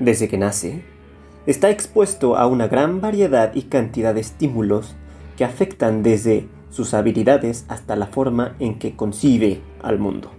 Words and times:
desde 0.00 0.28
que 0.28 0.38
nace, 0.38 0.82
está 1.46 1.70
expuesto 1.70 2.36
a 2.36 2.46
una 2.46 2.66
gran 2.66 3.00
variedad 3.00 3.54
y 3.54 3.62
cantidad 3.62 4.14
de 4.14 4.20
estímulos 4.20 4.96
que 5.36 5.44
afectan 5.44 6.02
desde 6.02 6.48
sus 6.70 6.94
habilidades 6.94 7.64
hasta 7.68 7.96
la 7.96 8.06
forma 8.06 8.56
en 8.58 8.78
que 8.78 8.96
concibe 8.96 9.60
al 9.82 9.98
mundo. 9.98 10.30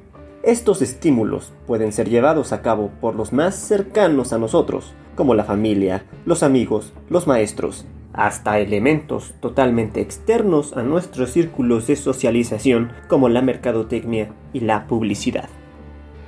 Estos 0.43 0.81
estímulos 0.81 1.53
pueden 1.67 1.91
ser 1.91 2.09
llevados 2.09 2.51
a 2.51 2.61
cabo 2.61 2.91
por 2.99 3.15
los 3.15 3.31
más 3.31 3.55
cercanos 3.55 4.33
a 4.33 4.39
nosotros, 4.39 4.93
como 5.15 5.35
la 5.35 5.43
familia, 5.43 6.05
los 6.25 6.41
amigos, 6.41 6.93
los 7.09 7.27
maestros, 7.27 7.85
hasta 8.13 8.59
elementos 8.59 9.35
totalmente 9.39 10.01
externos 10.01 10.75
a 10.75 10.81
nuestros 10.81 11.31
círculos 11.31 11.87
de 11.87 11.95
socialización 11.95 12.91
como 13.07 13.29
la 13.29 13.41
mercadotecnia 13.41 14.33
y 14.53 14.61
la 14.61 14.87
publicidad. 14.87 15.49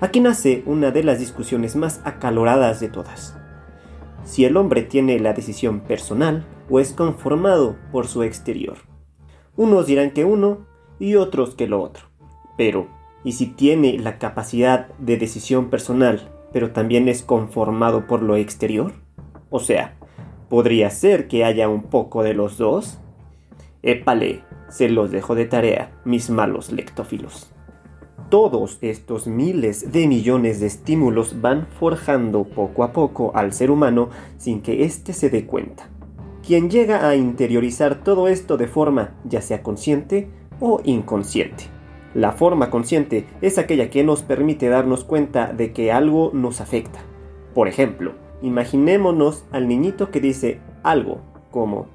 Aquí 0.03 0.20
nace 0.20 0.63
una 0.66 0.91
de 0.91 1.02
las 1.02 1.20
discusiones 1.20 1.77
más 1.77 2.02
acaloradas 2.03 2.81
de 2.81 2.89
todas. 2.89 3.38
Si 4.25 4.44
el 4.44 4.57
hombre 4.57 4.81
tiene 4.81 5.17
la 5.17 5.31
decisión 5.31 5.80
personal 5.80 6.45
o 6.70 6.81
es 6.81 6.91
conformado 6.91 7.77
por 7.89 8.08
su 8.08 8.22
exterior. 8.22 8.80
Unos 9.55 9.88
dirán 9.88 10.11
que 10.11 10.25
uno 10.25 10.67
y 11.00 11.16
otros 11.16 11.55
que 11.55 11.67
lo 11.67 11.81
otro. 11.81 12.08
Pero, 12.58 12.89
¿y 13.23 13.31
si 13.31 13.45
tiene 13.45 13.97
la 13.97 14.19
capacidad 14.19 14.89
de 14.97 15.16
decisión 15.16 15.69
personal, 15.69 16.33
pero 16.52 16.72
también 16.72 17.08
es 17.08 17.22
conformado 17.22 18.05
por 18.05 18.22
lo 18.22 18.36
exterior? 18.36 18.92
O 19.49 19.61
sea, 19.61 19.95
¿podría 20.49 20.89
ser 20.89 21.30
que 21.30 21.45
haya 21.45 21.70
un 21.70 21.83
poco 21.83 22.23
de 22.23 22.33
los 22.33 22.58
dos? 22.58 22.99
Épale, 23.83 24.44
se 24.67 24.89
los 24.89 25.11
dejo 25.11 25.33
de 25.33 25.45
tarea, 25.45 25.94
mis 26.03 26.30
malos 26.30 26.73
lectófilos. 26.73 27.53
Todos 28.34 28.80
estos 28.81 29.28
miles 29.28 29.92
de 29.92 30.08
millones 30.08 30.59
de 30.59 30.66
estímulos 30.66 31.39
van 31.39 31.67
forjando 31.67 32.45
poco 32.45 32.84
a 32.84 32.92
poco 32.92 33.31
al 33.36 33.53
ser 33.53 33.70
humano 33.70 34.09
sin 34.39 34.64
que 34.64 34.86
éste 34.86 35.14
se 35.14 35.30
dé 35.30 35.45
cuenta. 35.45 35.88
Quien 36.44 36.72
llega 36.72 37.08
a 37.08 37.16
interiorizar 37.16 38.04
todo 38.04 38.28
esto 38.28 38.58
de 38.58 38.66
forma 38.66 39.14
ya 39.23 39.39
sea 39.39 39.61
consciente 39.61 40.31
o 40.59 40.81
inconsciente. 40.84 41.66
La 42.16 42.31
forma 42.31 42.72
consciente 42.72 43.28
es 43.42 43.59
aquella 43.59 43.92
que 43.92 44.04
nos 44.04 44.23
permite 44.23 44.67
darnos 44.67 45.04
cuenta 45.04 45.54
de 45.54 45.72
que 45.72 45.92
algo 45.92 46.31
nos 46.34 46.59
afecta. 46.59 47.02
Por 47.54 47.67
ejemplo, 47.67 48.14
imaginémonos 48.42 49.45
al 49.52 49.67
niñito 49.67 50.09
que 50.09 50.20
dice 50.20 50.59
algo 50.81 51.22
como, 51.52 51.86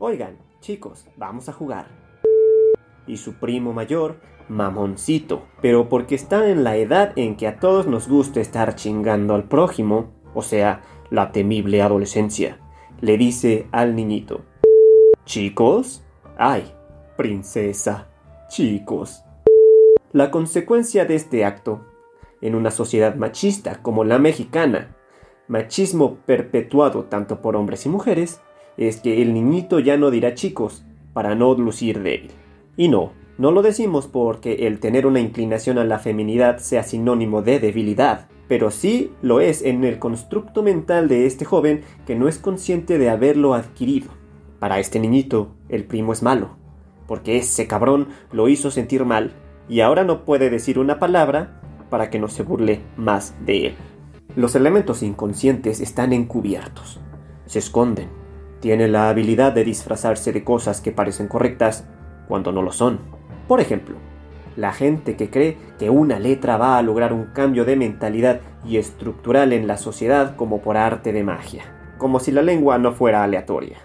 oigan, 0.00 0.36
chicos, 0.58 1.06
vamos 1.16 1.48
a 1.48 1.52
jugar. 1.52 1.86
Y 3.06 3.18
su 3.18 3.34
primo 3.34 3.72
mayor 3.72 4.16
mamoncito, 4.48 5.42
pero 5.60 5.88
porque 5.88 6.14
está 6.14 6.48
en 6.48 6.64
la 6.64 6.76
edad 6.76 7.12
en 7.16 7.36
que 7.36 7.46
a 7.46 7.60
todos 7.60 7.86
nos 7.86 8.08
gusta 8.08 8.40
estar 8.40 8.74
chingando 8.74 9.34
al 9.34 9.44
prójimo, 9.44 10.12
o 10.34 10.42
sea, 10.42 10.82
la 11.10 11.32
temible 11.32 11.82
adolescencia, 11.82 12.58
le 13.00 13.16
dice 13.16 13.66
al 13.72 13.94
niñito, 13.94 14.42
chicos, 15.24 16.04
ay, 16.36 16.64
princesa, 17.16 18.08
chicos. 18.48 19.22
La 20.12 20.30
consecuencia 20.30 21.04
de 21.04 21.14
este 21.14 21.44
acto, 21.44 21.84
en 22.40 22.54
una 22.54 22.70
sociedad 22.70 23.14
machista 23.16 23.82
como 23.82 24.04
la 24.04 24.18
mexicana, 24.18 24.96
machismo 25.48 26.16
perpetuado 26.26 27.04
tanto 27.04 27.40
por 27.42 27.56
hombres 27.56 27.86
y 27.86 27.88
mujeres, 27.88 28.40
es 28.76 29.00
que 29.00 29.22
el 29.22 29.34
niñito 29.34 29.80
ya 29.80 29.96
no 29.96 30.10
dirá 30.10 30.34
chicos 30.34 30.84
para 31.12 31.34
no 31.34 31.54
lucir 31.54 32.00
débil. 32.02 32.30
Y 32.76 32.88
no, 32.88 33.12
no 33.38 33.52
lo 33.52 33.62
decimos 33.62 34.08
porque 34.08 34.66
el 34.66 34.80
tener 34.80 35.06
una 35.06 35.20
inclinación 35.20 35.78
a 35.78 35.84
la 35.84 36.00
feminidad 36.00 36.58
sea 36.58 36.82
sinónimo 36.82 37.40
de 37.40 37.60
debilidad, 37.60 38.26
pero 38.48 38.72
sí 38.72 39.12
lo 39.22 39.40
es 39.40 39.62
en 39.62 39.84
el 39.84 40.00
constructo 40.00 40.64
mental 40.64 41.06
de 41.06 41.24
este 41.26 41.44
joven 41.44 41.82
que 42.04 42.16
no 42.16 42.26
es 42.26 42.38
consciente 42.38 42.98
de 42.98 43.10
haberlo 43.10 43.54
adquirido. 43.54 44.10
Para 44.58 44.80
este 44.80 44.98
niñito, 44.98 45.54
el 45.68 45.84
primo 45.84 46.12
es 46.12 46.24
malo, 46.24 46.56
porque 47.06 47.36
ese 47.36 47.68
cabrón 47.68 48.08
lo 48.32 48.48
hizo 48.48 48.72
sentir 48.72 49.04
mal 49.04 49.32
y 49.68 49.82
ahora 49.82 50.02
no 50.02 50.24
puede 50.24 50.50
decir 50.50 50.80
una 50.80 50.98
palabra 50.98 51.60
para 51.90 52.10
que 52.10 52.18
no 52.18 52.26
se 52.26 52.42
burle 52.42 52.80
más 52.96 53.34
de 53.46 53.68
él. 53.68 53.74
Los 54.34 54.56
elementos 54.56 55.04
inconscientes 55.04 55.80
están 55.80 56.12
encubiertos, 56.12 57.00
se 57.46 57.60
esconden, 57.60 58.08
tienen 58.60 58.90
la 58.90 59.08
habilidad 59.08 59.52
de 59.52 59.62
disfrazarse 59.62 60.32
de 60.32 60.42
cosas 60.42 60.80
que 60.80 60.90
parecen 60.90 61.28
correctas 61.28 61.86
cuando 62.26 62.50
no 62.50 62.62
lo 62.62 62.72
son. 62.72 63.17
Por 63.48 63.60
ejemplo, 63.60 63.96
la 64.56 64.72
gente 64.72 65.16
que 65.16 65.30
cree 65.30 65.56
que 65.78 65.88
una 65.88 66.18
letra 66.18 66.58
va 66.58 66.76
a 66.76 66.82
lograr 66.82 67.14
un 67.14 67.26
cambio 67.26 67.64
de 67.64 67.76
mentalidad 67.76 68.40
y 68.64 68.76
estructural 68.76 69.52
en 69.52 69.66
la 69.66 69.78
sociedad 69.78 70.36
como 70.36 70.60
por 70.60 70.76
arte 70.76 71.12
de 71.12 71.24
magia, 71.24 71.62
como 71.96 72.20
si 72.20 72.30
la 72.30 72.42
lengua 72.42 72.76
no 72.76 72.92
fuera 72.92 73.24
aleatoria, 73.24 73.78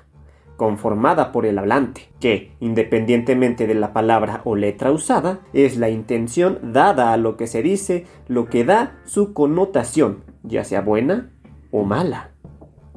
conformada 0.57 1.31
por 1.31 1.45
el 1.45 1.57
hablante, 1.57 2.09
que, 2.19 2.51
independientemente 2.59 3.67
de 3.67 3.75
la 3.75 3.93
palabra 3.93 4.41
o 4.43 4.55
letra 4.57 4.91
usada, 4.91 5.39
es 5.53 5.77
la 5.77 5.89
intención 5.89 6.59
dada 6.73 7.13
a 7.13 7.17
lo 7.17 7.37
que 7.37 7.47
se 7.47 7.61
dice, 7.61 8.05
lo 8.27 8.47
que 8.47 8.65
da 8.65 8.99
su 9.05 9.33
connotación, 9.33 10.23
ya 10.43 10.65
sea 10.65 10.81
buena 10.81 11.31
o 11.71 11.83
mala. 11.83 12.31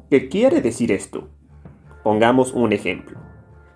¿Qué 0.09 0.27
quiere 0.27 0.61
decir 0.61 0.91
esto? 0.91 1.29
Pongamos 2.03 2.53
un 2.53 2.73
ejemplo. 2.73 3.19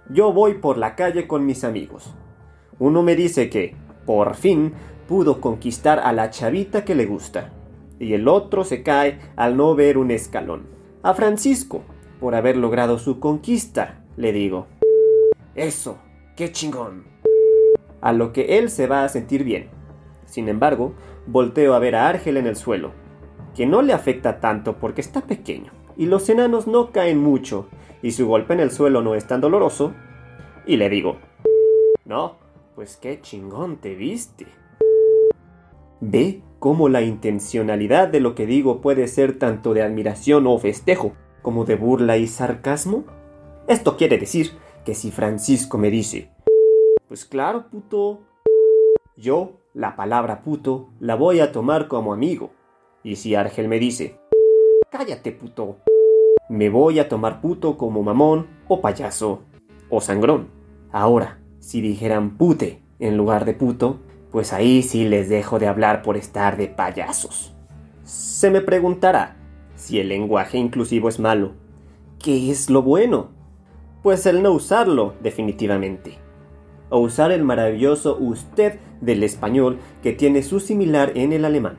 Yo 0.10 0.34
voy 0.34 0.56
por 0.56 0.78
la 0.78 0.96
calle 0.96 1.28
con 1.28 1.46
mis 1.46 1.64
amigos. 1.64 2.16
Uno 2.82 3.04
me 3.04 3.16
dice 3.16 3.48
que, 3.48 3.76
por 4.08 4.34
fin, 4.34 4.74
pudo 5.08 5.40
conquistar 5.40 6.00
a 6.00 6.14
la 6.14 6.32
chavita 6.32 6.84
que 6.84 6.96
le 6.96 7.06
gusta, 7.06 7.52
y 8.00 8.14
el 8.14 8.28
otro 8.28 8.64
se 8.64 8.82
cae 8.82 9.20
al 9.36 9.56
no 9.56 9.76
ver 9.76 10.00
un 10.00 10.10
escalón. 10.10 10.66
A 11.04 11.14
Francisco, 11.14 11.84
por 12.20 12.34
haber 12.34 12.58
logrado 12.58 12.98
su 12.98 13.20
conquista, 13.20 14.04
le 14.18 14.34
digo. 14.34 14.66
Eso, 15.54 16.00
qué 16.36 16.52
chingón. 16.52 17.04
A 18.02 18.14
lo 18.14 18.34
que 18.34 18.58
él 18.58 18.72
se 18.72 18.88
va 18.88 19.04
a 19.04 19.10
sentir 19.10 19.44
bien. 19.44 19.70
Sin 20.26 20.50
embargo, 20.50 20.96
volteo 21.28 21.76
a 21.76 21.80
ver 21.80 21.96
a 21.96 22.10
Argel 22.10 22.38
en 22.38 22.48
el 22.48 22.56
suelo, 22.56 22.94
que 23.56 23.68
no 23.68 23.84
le 23.84 23.94
afecta 23.94 24.40
tanto 24.40 24.78
porque 24.80 25.02
está 25.02 25.22
pequeño, 25.22 25.72
y 25.98 26.08
los 26.08 26.28
enanos 26.30 26.66
no 26.66 26.92
caen 26.92 27.20
mucho, 27.20 27.68
y 28.02 28.14
su 28.14 28.26
golpe 28.26 28.56
en 28.56 28.60
el 28.60 28.72
suelo 28.72 29.04
no 29.04 29.14
es 29.14 29.28
tan 29.28 29.40
doloroso, 29.40 29.94
y 30.66 30.78
le 30.78 30.90
digo, 30.90 31.18
no, 32.06 32.41
pues 32.76 32.98
qué 32.98 33.22
chingón 33.22 33.78
te 33.78 33.96
viste. 33.96 34.48
Ve 36.00 36.42
cómo 36.60 36.90
la 36.90 37.02
intencionalidad 37.02 38.08
de 38.08 38.20
lo 38.20 38.34
que 38.36 38.46
digo 38.46 38.82
puede 38.82 39.08
ser 39.08 39.38
tanto 39.38 39.74
de 39.74 39.84
admiración 39.84 40.48
o 40.48 40.58
festejo, 40.58 41.14
como 41.42 41.66
de 41.66 41.76
burla 41.76 42.18
y 42.18 42.28
sarcasmo. 42.28 43.06
Esto 43.68 43.98
quiere 43.98 44.18
decir 44.18 44.52
que 44.86 44.96
si 44.96 45.12
Francisco 45.12 45.78
me 45.78 45.92
dice, 45.92 46.32
pues 47.08 47.26
claro, 47.26 47.70
puto, 47.70 48.22
yo 49.16 49.60
la 49.74 49.96
palabra 49.96 50.42
puto 50.42 50.90
la 51.00 51.16
voy 51.16 51.40
a 51.40 51.52
tomar 51.52 51.88
como 51.88 52.14
amigo. 52.14 52.52
Y 53.04 53.16
si 53.18 53.36
Argel 53.36 53.68
me 53.68 53.80
dice, 53.80 54.20
cállate, 54.92 55.32
puto, 55.32 55.78
me 56.50 56.70
voy 56.70 57.00
a 57.00 57.10
tomar 57.10 57.42
puto 57.42 57.78
como 57.78 58.04
mamón 58.04 58.48
o 58.68 58.82
payaso 58.82 59.42
o 59.90 60.02
sangrón. 60.02 60.50
Ahora, 60.92 61.41
si 61.62 61.80
dijeran 61.80 62.38
pute 62.38 62.82
en 63.00 63.16
lugar 63.16 63.46
de 63.46 63.54
puto, 63.54 64.00
pues 64.32 64.52
ahí 64.52 64.82
sí 64.82 65.08
les 65.08 65.30
dejo 65.30 65.60
de 65.60 65.68
hablar 65.68 66.02
por 66.02 66.18
estar 66.18 66.58
de 66.58 66.68
payasos. 66.68 67.54
Se 68.04 68.50
me 68.50 68.62
preguntará, 68.62 69.38
si 69.76 70.00
el 70.00 70.10
lenguaje 70.10 70.58
inclusivo 70.58 71.08
es 71.08 71.20
malo, 71.20 71.54
¿qué 72.20 72.52
es 72.52 72.70
lo 72.70 72.82
bueno? 72.82 73.30
Pues 74.02 74.26
el 74.26 74.42
no 74.42 74.52
usarlo, 74.52 75.14
definitivamente. 75.22 76.18
O 76.90 77.00
usar 77.00 77.32
el 77.32 77.44
maravilloso 77.44 78.18
usted 78.20 78.80
del 79.00 79.24
español 79.24 79.78
que 80.02 80.14
tiene 80.14 80.44
su 80.44 80.60
similar 80.60 81.12
en 81.16 81.32
el 81.32 81.46
alemán. 81.46 81.78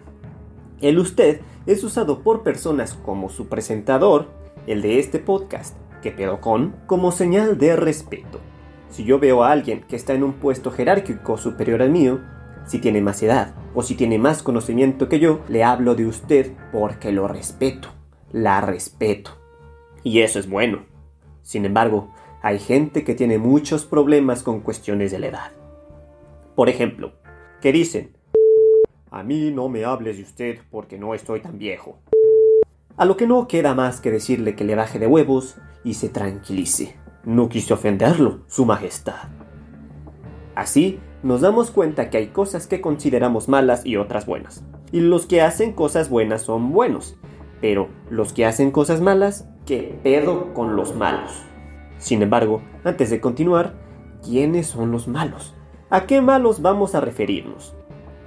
El 0.80 0.98
usted 0.98 1.40
es 1.66 1.82
usado 1.82 2.20
por 2.20 2.42
personas 2.42 2.94
como 2.94 3.28
su 3.28 3.48
presentador, 3.48 4.28
el 4.66 4.80
de 4.80 5.00
este 5.00 5.18
podcast, 5.18 5.76
que 6.02 6.12
pedo 6.12 6.40
con, 6.40 6.76
como 6.86 7.12
señal 7.12 7.58
de 7.58 7.76
respeto. 7.76 8.38
Si 8.92 9.04
yo 9.04 9.18
veo 9.18 9.42
a 9.42 9.50
alguien 9.50 9.84
que 9.88 9.96
está 9.96 10.12
en 10.12 10.22
un 10.22 10.34
puesto 10.34 10.70
jerárquico 10.70 11.38
superior 11.38 11.80
al 11.80 11.88
mío, 11.88 12.20
si 12.66 12.78
tiene 12.78 13.00
más 13.00 13.22
edad 13.22 13.54
o 13.74 13.82
si 13.82 13.94
tiene 13.94 14.18
más 14.18 14.42
conocimiento 14.42 15.08
que 15.08 15.18
yo, 15.18 15.40
le 15.48 15.64
hablo 15.64 15.94
de 15.94 16.04
usted 16.04 16.52
porque 16.70 17.10
lo 17.10 17.26
respeto. 17.26 17.88
la 18.32 18.60
respeto. 18.60 19.30
Y 20.02 20.20
eso 20.20 20.38
es 20.38 20.48
bueno. 20.48 20.84
Sin 21.42 21.64
embargo, 21.64 22.12
hay 22.42 22.58
gente 22.58 23.02
que 23.02 23.14
tiene 23.14 23.38
muchos 23.38 23.86
problemas 23.86 24.42
con 24.42 24.60
cuestiones 24.60 25.10
de 25.10 25.18
la 25.18 25.26
edad. 25.28 25.52
Por 26.54 26.68
ejemplo, 26.68 27.12
que 27.62 27.72
dicen, 27.72 28.14
a 29.10 29.22
mí 29.22 29.50
no 29.52 29.70
me 29.70 29.86
hables 29.86 30.18
de 30.18 30.22
usted 30.24 30.58
porque 30.70 30.98
no 30.98 31.14
estoy 31.14 31.40
tan 31.40 31.58
viejo. 31.58 31.98
A 32.98 33.06
lo 33.06 33.16
que 33.16 33.26
no 33.26 33.48
queda 33.48 33.74
más 33.74 34.02
que 34.02 34.10
decirle 34.10 34.54
que 34.54 34.64
le 34.64 34.74
baje 34.74 34.98
de 34.98 35.06
huevos 35.06 35.56
y 35.82 35.94
se 35.94 36.10
tranquilice. 36.10 37.01
No 37.24 37.48
quise 37.48 37.72
ofenderlo, 37.72 38.40
Su 38.48 38.66
Majestad. 38.66 39.28
Así, 40.56 40.98
nos 41.22 41.40
damos 41.40 41.70
cuenta 41.70 42.10
que 42.10 42.18
hay 42.18 42.26
cosas 42.28 42.66
que 42.66 42.80
consideramos 42.80 43.48
malas 43.48 43.86
y 43.86 43.96
otras 43.96 44.26
buenas. 44.26 44.64
Y 44.90 45.00
los 45.00 45.26
que 45.26 45.40
hacen 45.40 45.72
cosas 45.72 46.10
buenas 46.10 46.42
son 46.42 46.72
buenos, 46.72 47.16
pero 47.60 47.88
los 48.10 48.32
que 48.32 48.44
hacen 48.44 48.72
cosas 48.72 49.00
malas, 49.00 49.48
¿qué 49.66 49.96
pedo 50.02 50.52
con 50.52 50.74
los 50.74 50.96
malos? 50.96 51.30
Sin 51.98 52.22
embargo, 52.22 52.60
antes 52.82 53.08
de 53.10 53.20
continuar, 53.20 53.74
¿quiénes 54.24 54.66
son 54.66 54.90
los 54.90 55.06
malos? 55.06 55.54
¿A 55.90 56.06
qué 56.06 56.20
malos 56.20 56.60
vamos 56.60 56.96
a 56.96 57.00
referirnos? 57.00 57.76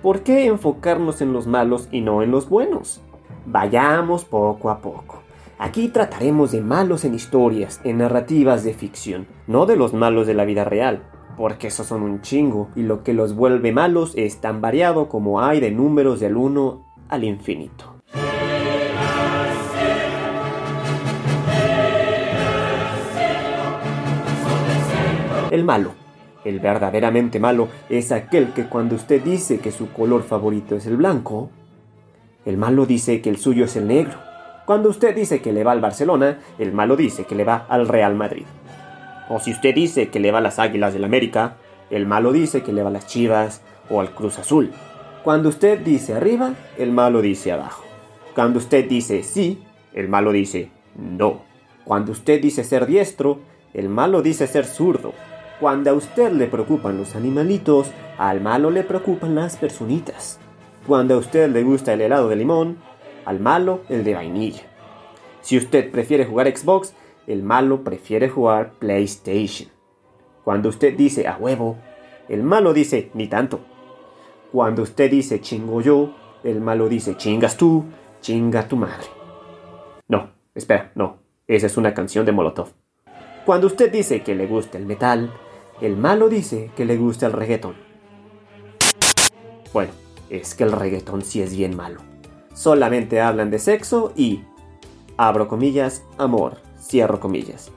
¿Por 0.02 0.22
qué 0.22 0.46
enfocarnos 0.46 1.20
en 1.20 1.34
los 1.34 1.48
malos 1.48 1.90
y 1.92 2.00
no 2.00 2.24
en 2.24 2.32
los 2.32 2.48
buenos? 2.48 3.02
Vayamos 3.46 4.24
poco 4.24 4.70
a 4.70 4.80
poco. 4.80 5.25
Aquí 5.58 5.88
trataremos 5.88 6.52
de 6.52 6.60
malos 6.60 7.06
en 7.06 7.14
historias, 7.14 7.80
en 7.86 8.00
narrativas 8.00 8.66
de 8.66 8.74
ficción, 8.74 9.26
no 9.48 9.66
de 9.66 9.78
los 9.78 9.94
malos 9.94 10.28
de 10.28 10.34
la 10.34 10.44
vida 10.44 10.66
real, 10.66 11.04
porque 11.38 11.68
esos 11.68 11.88
son 11.88 12.04
un 12.04 12.22
chingo, 12.22 12.68
y 12.76 12.84
lo 12.84 13.04
que 13.04 13.14
los 13.14 13.36
vuelve 13.36 13.72
malos 13.72 14.12
es 14.18 14.42
tan 14.42 14.60
variado 14.60 15.08
como 15.08 15.42
hay 15.42 15.62
de 15.62 15.72
números 15.72 16.20
del 16.20 16.36
1 16.36 16.86
al 17.08 17.24
infinito. 17.24 17.96
El 25.52 25.64
malo, 25.64 25.92
el 26.44 26.60
verdaderamente 26.60 27.40
malo, 27.40 27.70
es 27.88 28.12
aquel 28.12 28.52
que 28.52 28.66
cuando 28.66 28.96
usted 28.96 29.24
dice 29.24 29.60
que 29.60 29.72
su 29.72 29.90
color 29.94 30.24
favorito 30.24 30.76
es 30.76 30.86
el 30.86 30.98
blanco, 30.98 31.50
el 32.44 32.58
malo 32.58 32.86
dice 32.86 33.22
que 33.22 33.30
el 33.30 33.38
suyo 33.38 33.64
es 33.64 33.78
el 33.78 33.88
negro. 33.88 34.35
Cuando 34.66 34.90
usted 34.90 35.16
dice 35.16 35.42
que 35.42 35.54
le 35.54 35.64
va 35.64 35.72
al 35.74 35.82
Barcelona, 35.82 36.40
el 36.58 36.74
malo 36.74 36.96
dice 36.96 37.26
que 37.26 37.36
le 37.36 37.44
va 37.44 37.66
al 37.70 37.88
Real 37.88 38.16
Madrid. 38.16 38.46
O 39.30 39.40
si 39.40 39.52
usted 39.52 39.76
dice 39.76 40.10
que 40.10 40.20
le 40.20 40.32
va 40.32 40.40
a 40.40 40.42
las 40.42 40.58
Águilas 40.58 40.94
del 40.94 41.04
América, 41.04 41.58
el 41.90 42.08
malo 42.08 42.32
dice 42.32 42.64
que 42.64 42.74
le 42.74 42.82
va 42.82 42.90
a 42.90 42.94
las 42.94 43.06
Chivas 43.06 43.62
o 43.90 44.02
al 44.02 44.12
Cruz 44.12 44.40
Azul. 44.40 44.72
Cuando 45.24 45.50
usted 45.50 45.80
dice 45.80 46.14
arriba, 46.14 46.54
el 46.78 46.92
malo 46.92 47.22
dice 47.22 47.52
abajo. 47.52 47.84
Cuando 48.34 48.60
usted 48.60 48.88
dice 48.88 49.24
sí, 49.24 49.64
el 49.94 50.10
malo 50.10 50.32
dice 50.32 50.70
no. 50.96 51.42
Cuando 51.84 52.12
usted 52.12 52.42
dice 52.42 52.64
ser 52.64 52.88
diestro, 52.88 53.40
el 53.74 53.90
malo 53.90 54.22
dice 54.22 54.48
ser 54.48 54.66
zurdo. 54.66 55.14
Cuando 55.60 55.92
a 55.92 55.94
usted 55.94 56.32
le 56.32 56.48
preocupan 56.48 56.98
los 56.98 57.16
animalitos, 57.16 57.92
al 58.18 58.42
malo 58.42 58.72
le 58.72 58.84
preocupan 58.84 59.36
las 59.36 59.58
personitas. 59.58 60.40
Cuando 60.88 61.16
a 61.16 61.18
usted 61.18 61.50
le 61.50 61.64
gusta 61.64 61.94
el 61.94 62.02
helado 62.02 62.30
de 62.30 62.36
limón, 62.36 62.78
al 63.26 63.40
malo 63.40 63.82
el 63.90 64.04
de 64.04 64.14
vainilla. 64.14 64.64
Si 65.42 65.58
usted 65.58 65.92
prefiere 65.92 66.26
jugar 66.26 66.56
Xbox, 66.56 66.94
el 67.28 67.44
malo 67.44 67.84
prefiere 67.84 68.30
jugar 68.30 68.74
PlayStation. 68.80 69.70
Cuando 70.44 70.70
usted 70.70 70.96
dice 70.96 71.28
a 71.28 71.38
huevo, 71.38 71.78
el 72.30 72.44
malo 72.44 72.74
dice 72.74 73.10
ni 73.14 73.28
tanto. 73.28 73.60
Cuando 74.52 74.84
usted 74.84 75.12
dice 75.12 75.42
chingo 75.42 75.82
yo, 75.82 76.16
el 76.44 76.62
malo 76.62 76.88
dice 76.88 77.18
chingas 77.18 77.58
tú, 77.58 77.86
chinga 78.22 78.68
tu 78.68 78.76
madre. 78.76 79.08
No, 80.08 80.30
espera, 80.54 80.92
no, 80.96 81.18
esa 81.48 81.68
es 81.68 81.78
una 81.78 81.94
canción 81.94 82.26
de 82.26 82.32
Molotov. 82.32 82.70
Cuando 83.46 83.68
usted 83.68 83.92
dice 83.92 84.24
que 84.24 84.34
le 84.36 84.48
gusta 84.48 84.78
el 84.78 84.86
metal, 84.86 85.32
el 85.82 85.98
malo 85.98 86.30
dice 86.30 86.72
que 86.76 86.86
le 86.86 86.98
gusta 86.98 87.28
el 87.28 87.34
reggaetón. 87.34 87.76
Bueno, 89.74 89.92
es 90.30 90.56
que 90.56 90.64
el 90.64 90.72
reggaetón 90.72 91.22
sí 91.22 91.42
es 91.42 91.56
bien 91.56 91.76
malo. 91.76 92.02
Solamente 92.56 93.20
hablan 93.20 93.52
de 93.52 93.60
sexo 93.60 94.14
y, 94.16 94.42
abro 95.18 95.48
comillas, 95.48 96.04
amor, 96.18 96.58
Cierro 96.82 97.20
comillas. 97.20 97.72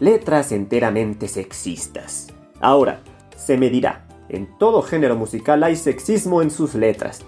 Letras 0.00 0.52
enteramente 0.52 1.28
sexistas. 1.28 2.28
Ahora, 2.60 3.02
se 3.36 3.58
me 3.58 3.70
dirá, 3.70 4.08
en 4.30 4.56
todo 4.58 4.82
género 4.82 5.16
musical 5.16 5.62
hay 5.62 5.76
sexismo 5.76 6.40
en 6.40 6.50
sus 6.50 6.74
letras. 6.74 7.22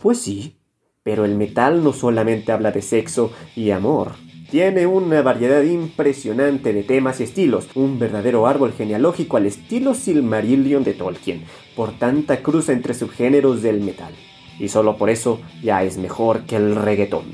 Pues 0.00 0.20
sí, 0.20 0.58
pero 1.02 1.24
el 1.24 1.34
metal 1.34 1.82
no 1.82 1.92
solamente 1.92 2.52
habla 2.52 2.70
de 2.70 2.82
sexo 2.82 3.32
y 3.56 3.72
amor. 3.72 4.12
Tiene 4.48 4.86
una 4.86 5.22
variedad 5.22 5.62
impresionante 5.62 6.72
de 6.72 6.84
temas 6.84 7.20
y 7.20 7.24
estilos, 7.24 7.68
un 7.74 7.98
verdadero 7.98 8.46
árbol 8.46 8.72
genealógico 8.72 9.36
al 9.36 9.46
estilo 9.46 9.94
Silmarillion 9.94 10.84
de 10.84 10.94
Tolkien, 10.94 11.44
por 11.74 11.98
tanta 11.98 12.42
cruz 12.42 12.68
entre 12.68 12.94
subgéneros 12.94 13.60
del 13.60 13.80
metal. 13.80 14.14
Y 14.58 14.68
solo 14.68 14.96
por 14.96 15.10
eso 15.10 15.40
ya 15.62 15.82
es 15.82 15.98
mejor 15.98 16.42
que 16.42 16.56
el 16.56 16.74
reggaetón. 16.74 17.24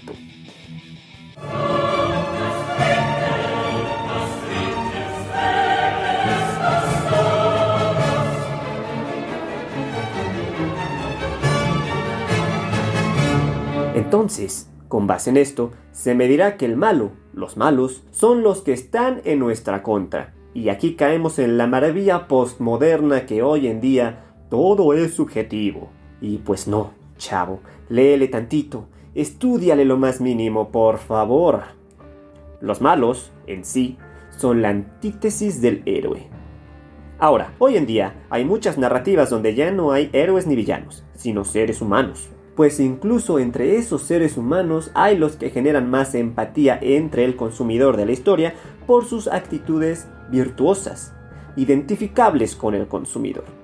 Entonces, 13.94 14.70
con 14.88 15.06
base 15.06 15.30
en 15.30 15.36
esto, 15.36 15.72
se 15.90 16.14
me 16.14 16.28
dirá 16.28 16.56
que 16.56 16.66
el 16.66 16.76
malo, 16.76 17.10
los 17.32 17.56
malos, 17.56 18.04
son 18.12 18.42
los 18.42 18.62
que 18.62 18.72
están 18.72 19.20
en 19.24 19.40
nuestra 19.40 19.82
contra. 19.82 20.34
Y 20.54 20.68
aquí 20.68 20.94
caemos 20.94 21.40
en 21.40 21.58
la 21.58 21.66
maravilla 21.66 22.28
postmoderna 22.28 23.26
que 23.26 23.42
hoy 23.42 23.66
en 23.66 23.80
día 23.80 24.36
todo 24.50 24.94
es 24.94 25.14
subjetivo. 25.14 25.90
Y 26.20 26.38
pues 26.38 26.68
no, 26.68 26.92
chavo, 27.28 27.60
léele 27.88 28.28
tantito, 28.28 28.86
estudiale 29.14 29.84
lo 29.84 29.96
más 29.96 30.20
mínimo, 30.20 30.70
por 30.70 30.98
favor. 30.98 31.62
Los 32.60 32.80
malos, 32.80 33.32
en 33.46 33.64
sí, 33.64 33.98
son 34.36 34.62
la 34.62 34.70
antítesis 34.70 35.60
del 35.60 35.82
héroe. 35.86 36.28
Ahora, 37.18 37.54
hoy 37.58 37.76
en 37.76 37.86
día 37.86 38.26
hay 38.30 38.44
muchas 38.44 38.78
narrativas 38.78 39.30
donde 39.30 39.54
ya 39.54 39.70
no 39.70 39.92
hay 39.92 40.10
héroes 40.12 40.46
ni 40.46 40.56
villanos, 40.56 41.04
sino 41.14 41.44
seres 41.44 41.80
humanos 41.80 42.30
pues 42.54 42.78
incluso 42.80 43.38
entre 43.38 43.76
esos 43.76 44.02
seres 44.02 44.36
humanos 44.36 44.90
hay 44.94 45.18
los 45.18 45.36
que 45.36 45.50
generan 45.50 45.90
más 45.90 46.14
empatía 46.14 46.78
entre 46.80 47.24
el 47.24 47.36
consumidor 47.36 47.96
de 47.96 48.06
la 48.06 48.12
historia 48.12 48.54
por 48.86 49.04
sus 49.04 49.28
actitudes 49.28 50.06
virtuosas, 50.30 51.14
identificables 51.56 52.54
con 52.54 52.74
el 52.74 52.86
consumidor. 52.86 53.63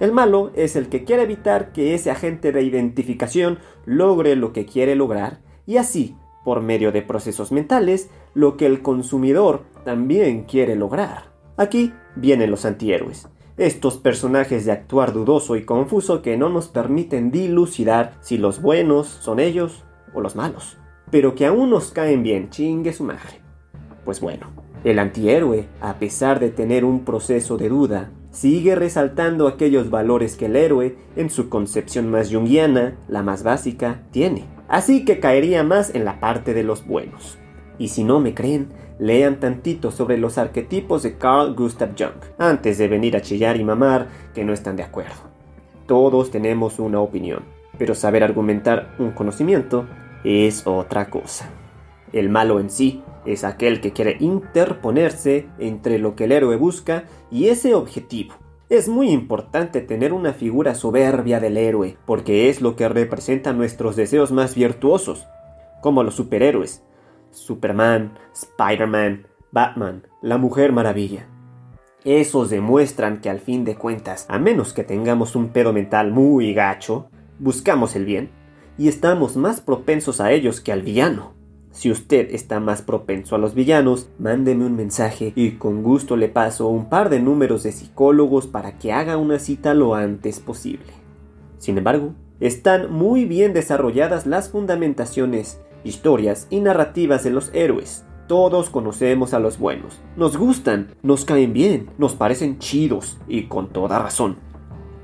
El 0.00 0.12
malo 0.12 0.50
es 0.54 0.76
el 0.76 0.88
que 0.88 1.04
quiere 1.04 1.22
evitar 1.22 1.72
que 1.72 1.94
ese 1.94 2.10
agente 2.10 2.52
de 2.52 2.62
identificación 2.62 3.58
logre 3.84 4.34
lo 4.34 4.54
que 4.54 4.64
quiere 4.64 4.96
lograr 4.96 5.40
y 5.66 5.76
así, 5.76 6.16
por 6.42 6.62
medio 6.62 6.90
de 6.90 7.02
procesos 7.02 7.52
mentales, 7.52 8.10
lo 8.32 8.56
que 8.56 8.64
el 8.64 8.80
consumidor 8.80 9.64
también 9.84 10.44
quiere 10.44 10.74
lograr. 10.74 11.30
Aquí 11.58 11.92
vienen 12.16 12.50
los 12.50 12.64
antihéroes, 12.64 13.28
estos 13.58 13.98
personajes 13.98 14.64
de 14.64 14.72
actuar 14.72 15.12
dudoso 15.12 15.54
y 15.54 15.64
confuso 15.64 16.22
que 16.22 16.38
no 16.38 16.48
nos 16.48 16.68
permiten 16.68 17.30
dilucidar 17.30 18.14
si 18.22 18.38
los 18.38 18.62
buenos 18.62 19.06
son 19.06 19.38
ellos 19.38 19.84
o 20.14 20.22
los 20.22 20.34
malos, 20.34 20.78
pero 21.10 21.34
que 21.34 21.44
aún 21.44 21.68
nos 21.68 21.90
caen 21.90 22.22
bien, 22.22 22.48
chingue 22.48 22.94
su 22.94 23.04
madre. 23.04 23.42
Pues 24.06 24.22
bueno, 24.22 24.46
el 24.82 24.98
antihéroe, 24.98 25.68
a 25.82 25.98
pesar 25.98 26.40
de 26.40 26.48
tener 26.48 26.86
un 26.86 27.04
proceso 27.04 27.58
de 27.58 27.68
duda, 27.68 28.10
sigue 28.30 28.74
resaltando 28.74 29.48
aquellos 29.48 29.90
valores 29.90 30.36
que 30.36 30.46
el 30.46 30.56
héroe, 30.56 30.96
en 31.16 31.30
su 31.30 31.48
concepción 31.48 32.10
más 32.10 32.32
junguiana, 32.32 32.96
la 33.08 33.22
más 33.22 33.42
básica, 33.42 34.02
tiene. 34.10 34.44
Así 34.68 35.04
que 35.04 35.20
caería 35.20 35.64
más 35.64 35.94
en 35.94 36.04
la 36.04 36.20
parte 36.20 36.54
de 36.54 36.62
los 36.62 36.86
buenos. 36.86 37.38
Y 37.78 37.88
si 37.88 38.04
no 38.04 38.20
me 38.20 38.34
creen, 38.34 38.68
lean 38.98 39.40
tantito 39.40 39.90
sobre 39.90 40.18
los 40.18 40.38
arquetipos 40.38 41.02
de 41.02 41.16
Carl 41.16 41.54
Gustav 41.54 41.90
Jung 41.98 42.22
antes 42.38 42.78
de 42.78 42.86
venir 42.86 43.16
a 43.16 43.22
chillar 43.22 43.56
y 43.56 43.64
mamar 43.64 44.08
que 44.34 44.44
no 44.44 44.52
están 44.52 44.76
de 44.76 44.82
acuerdo. 44.82 45.30
Todos 45.86 46.30
tenemos 46.30 46.78
una 46.78 47.00
opinión, 47.00 47.42
pero 47.78 47.94
saber 47.94 48.22
argumentar 48.22 48.94
un 48.98 49.10
conocimiento 49.12 49.86
es 50.22 50.66
otra 50.66 51.08
cosa. 51.08 51.48
El 52.12 52.28
malo 52.28 52.60
en 52.60 52.70
sí 52.70 53.02
es 53.24 53.44
aquel 53.44 53.80
que 53.80 53.92
quiere 53.92 54.16
interponerse 54.20 55.46
entre 55.58 55.98
lo 55.98 56.16
que 56.16 56.24
el 56.24 56.32
héroe 56.32 56.56
busca 56.56 57.04
y 57.30 57.48
ese 57.48 57.74
objetivo. 57.74 58.34
Es 58.68 58.88
muy 58.88 59.10
importante 59.10 59.80
tener 59.80 60.12
una 60.12 60.32
figura 60.32 60.74
soberbia 60.74 61.40
del 61.40 61.56
héroe, 61.56 61.96
porque 62.06 62.48
es 62.48 62.60
lo 62.60 62.76
que 62.76 62.88
representa 62.88 63.52
nuestros 63.52 63.96
deseos 63.96 64.30
más 64.30 64.54
virtuosos, 64.54 65.26
como 65.82 66.02
los 66.02 66.14
superhéroes, 66.14 66.84
Superman, 67.30 68.18
Spider-Man, 68.32 69.26
Batman, 69.50 70.06
la 70.22 70.38
Mujer 70.38 70.72
Maravilla. 70.72 71.26
Esos 72.04 72.48
demuestran 72.48 73.20
que 73.20 73.28
al 73.28 73.40
fin 73.40 73.64
de 73.64 73.76
cuentas, 73.76 74.24
a 74.28 74.38
menos 74.38 74.72
que 74.72 74.84
tengamos 74.84 75.36
un 75.36 75.48
pedo 75.48 75.72
mental 75.72 76.12
muy 76.12 76.54
gacho, 76.54 77.10
buscamos 77.38 77.96
el 77.96 78.04
bien 78.04 78.30
y 78.78 78.88
estamos 78.88 79.36
más 79.36 79.60
propensos 79.60 80.20
a 80.20 80.32
ellos 80.32 80.60
que 80.60 80.72
al 80.72 80.82
villano. 80.82 81.39
Si 81.72 81.90
usted 81.90 82.34
está 82.34 82.58
más 82.58 82.82
propenso 82.82 83.36
a 83.36 83.38
los 83.38 83.54
villanos, 83.54 84.08
mándeme 84.18 84.66
un 84.66 84.76
mensaje 84.76 85.32
y 85.36 85.52
con 85.52 85.82
gusto 85.82 86.16
le 86.16 86.28
paso 86.28 86.68
un 86.68 86.88
par 86.88 87.10
de 87.10 87.20
números 87.20 87.62
de 87.62 87.72
psicólogos 87.72 88.46
para 88.46 88.78
que 88.78 88.92
haga 88.92 89.16
una 89.16 89.38
cita 89.38 89.72
lo 89.72 89.94
antes 89.94 90.40
posible. 90.40 90.92
Sin 91.58 91.78
embargo, 91.78 92.14
están 92.40 92.92
muy 92.92 93.24
bien 93.24 93.52
desarrolladas 93.52 94.26
las 94.26 94.48
fundamentaciones, 94.50 95.60
historias 95.84 96.48
y 96.50 96.60
narrativas 96.60 97.22
de 97.22 97.30
los 97.30 97.50
héroes. 97.54 98.04
Todos 98.26 98.70
conocemos 98.70 99.34
a 99.34 99.38
los 99.38 99.58
buenos. 99.58 100.00
Nos 100.16 100.36
gustan, 100.36 100.88
nos 101.02 101.24
caen 101.24 101.52
bien, 101.52 101.90
nos 101.98 102.14
parecen 102.14 102.58
chidos 102.58 103.18
y 103.28 103.44
con 103.44 103.68
toda 103.68 103.98
razón. 103.98 104.36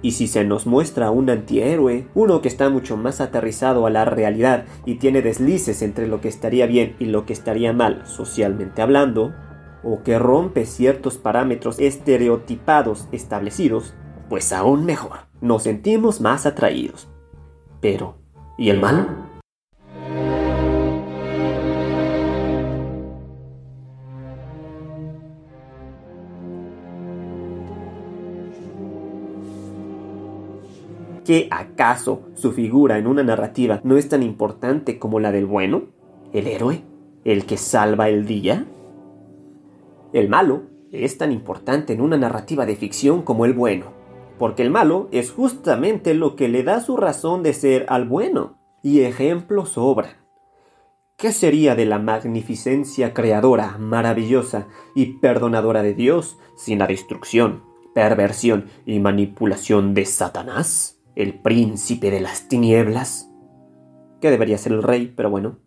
Y 0.02 0.12
si 0.12 0.26
se 0.26 0.44
nos 0.44 0.66
muestra 0.66 1.10
un 1.10 1.30
antihéroe, 1.30 2.06
uno 2.14 2.42
que 2.42 2.48
está 2.48 2.68
mucho 2.68 2.96
más 2.96 3.20
aterrizado 3.20 3.86
a 3.86 3.90
la 3.90 4.04
realidad 4.04 4.64
y 4.84 4.96
tiene 4.96 5.22
deslices 5.22 5.82
entre 5.82 6.06
lo 6.06 6.20
que 6.20 6.28
estaría 6.28 6.66
bien 6.66 6.96
y 6.98 7.06
lo 7.06 7.26
que 7.26 7.32
estaría 7.32 7.72
mal 7.72 8.06
socialmente 8.06 8.82
hablando, 8.82 9.34
o 9.82 10.02
que 10.02 10.18
rompe 10.18 10.66
ciertos 10.66 11.16
parámetros 11.16 11.78
estereotipados 11.78 13.08
establecidos, 13.12 13.94
pues 14.28 14.52
aún 14.52 14.84
mejor, 14.84 15.26
nos 15.40 15.62
sentimos 15.62 16.20
más 16.20 16.46
atraídos. 16.46 17.08
Pero, 17.80 18.16
¿y 18.58 18.70
el 18.70 18.80
malo? 18.80 19.25
¿Qué 31.26 31.49
acaso 31.50 32.23
su 32.35 32.52
figura 32.52 32.99
en 32.99 33.09
una 33.09 33.25
narrativa 33.25 33.80
no 33.83 33.97
es 33.97 34.09
tan 34.09 34.23
importante 34.23 35.00
como 35.00 35.18
la 35.18 35.33
del 35.33 35.45
bueno? 35.45 35.87
¿El 36.33 36.47
héroe? 36.47 36.85
¿El 37.25 37.47
que 37.47 37.56
salva 37.56 38.09
el 38.09 38.26
día? 38.26 38.64
El 40.12 40.28
malo 40.28 40.62
es 40.92 41.18
tan 41.18 41.33
importante 41.33 41.95
en 41.95 42.00
una 42.00 42.16
narrativa 42.16 42.64
de 42.64 42.76
ficción 42.76 43.23
como 43.23 43.45
el 43.45 43.54
bueno, 43.54 43.87
porque 44.38 44.62
el 44.62 44.71
malo 44.71 45.09
es 45.11 45.33
justamente 45.33 46.14
lo 46.14 46.37
que 46.37 46.47
le 46.47 46.62
da 46.62 46.80
su 46.80 46.97
razón 46.97 47.42
de 47.42 47.54
ser 47.54 47.87
al 47.88 48.06
bueno, 48.06 48.61
y 48.85 49.00
ejemplos 49.00 49.71
sobran. 49.71 50.12
¿Qué 51.16 51.33
sería 51.33 51.75
de 51.75 51.87
la 51.87 51.99
magnificencia 51.99 53.14
creadora, 53.14 53.78
maravillosa 53.78 54.68
y 54.95 55.14
perdonadora 55.18 55.83
de 55.83 55.95
Dios 55.95 56.38
sin 56.56 56.78
la 56.78 56.87
destrucción, 56.87 57.64
perversión 57.97 58.66
y 58.85 59.00
manipulación 59.00 59.92
de 59.92 60.04
Satanás? 60.04 60.95
El 61.16 61.40
príncipe 61.40 62.11
de 62.11 62.20
las 62.20 62.46
tinieblas, 62.46 63.30
que 64.20 64.30
debería 64.30 64.58
ser 64.58 64.73
el 64.73 64.82
rey, 64.82 65.12
pero 65.16 65.30
bueno. 65.30 65.58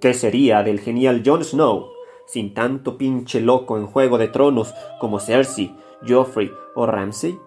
¿Qué 0.00 0.14
sería 0.14 0.62
del 0.62 0.78
genial 0.78 1.22
Jon 1.26 1.42
Snow 1.42 1.88
sin 2.26 2.54
tanto 2.54 2.96
pinche 2.96 3.40
loco 3.40 3.76
en 3.76 3.86
Juego 3.86 4.18
de 4.18 4.28
Tronos 4.28 4.72
como 5.00 5.18
Cersei, 5.18 5.74
Joffrey 6.06 6.50
o 6.76 6.86
Ramsay? 6.86 7.38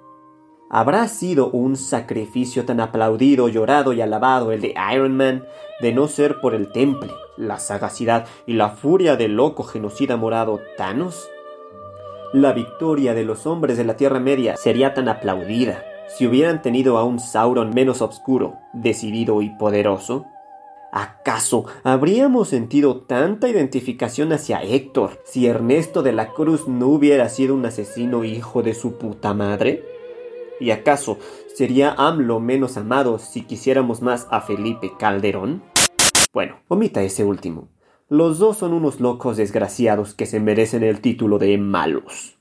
¿Habrá 0.69 1.07
sido 1.07 1.49
un 1.49 1.77
sacrificio 1.77 2.65
tan 2.65 2.81
aplaudido, 2.81 3.47
llorado 3.47 3.93
y 3.93 4.01
alabado 4.01 4.51
el 4.51 4.61
de 4.61 4.75
Iron 4.93 5.15
Man 5.15 5.45
de 5.79 5.93
no 5.93 6.07
ser 6.07 6.41
por 6.41 6.53
el 6.53 6.71
temple, 6.71 7.11
la 7.37 7.59
sagacidad 7.59 8.27
y 8.45 8.53
la 8.53 8.71
furia 8.71 9.15
del 9.15 9.35
loco 9.35 9.63
genocida 9.63 10.17
morado 10.17 10.59
Thanos? 10.77 11.29
La 12.33 12.51
victoria 12.51 13.13
de 13.13 13.23
los 13.23 13.47
hombres 13.47 13.77
de 13.77 13.85
la 13.85 13.95
Tierra 13.95 14.19
Media 14.19 14.57
sería 14.57 14.93
tan 14.93 15.07
aplaudida 15.09 15.83
si 16.17 16.27
hubieran 16.27 16.61
tenido 16.61 16.97
a 16.97 17.03
un 17.03 17.19
Sauron 17.19 17.69
menos 17.73 18.01
oscuro, 18.01 18.57
decidido 18.73 19.41
y 19.41 19.49
poderoso? 19.49 20.25
¿Acaso 20.91 21.65
habríamos 21.83 22.49
sentido 22.49 23.01
tanta 23.01 23.47
identificación 23.47 24.33
hacia 24.33 24.63
Héctor 24.63 25.21
si 25.23 25.45
Ernesto 25.45 26.01
de 26.01 26.13
la 26.13 26.33
Cruz 26.33 26.67
no 26.67 26.87
hubiera 26.87 27.29
sido 27.29 27.53
un 27.53 27.65
asesino 27.65 28.23
hijo 28.23 28.63
de 28.63 28.73
su 28.73 28.97
puta 28.97 29.35
madre? 29.35 29.83
¿Y 30.59 30.71
acaso 30.71 31.19
sería 31.53 31.93
AMLO 31.95 32.39
menos 32.39 32.75
amado 32.75 33.19
si 33.19 33.43
quisiéramos 33.43 34.01
más 34.01 34.27
a 34.31 34.41
Felipe 34.41 34.91
Calderón? 34.97 35.61
Bueno, 36.33 36.57
omita 36.67 37.03
ese 37.03 37.23
último. 37.23 37.69
Los 38.09 38.39
dos 38.39 38.57
son 38.57 38.73
unos 38.73 38.99
locos 38.99 39.37
desgraciados 39.37 40.15
que 40.15 40.25
se 40.25 40.39
merecen 40.39 40.81
el 40.83 41.01
título 41.01 41.37
de 41.37 41.57
malos. 41.59 42.38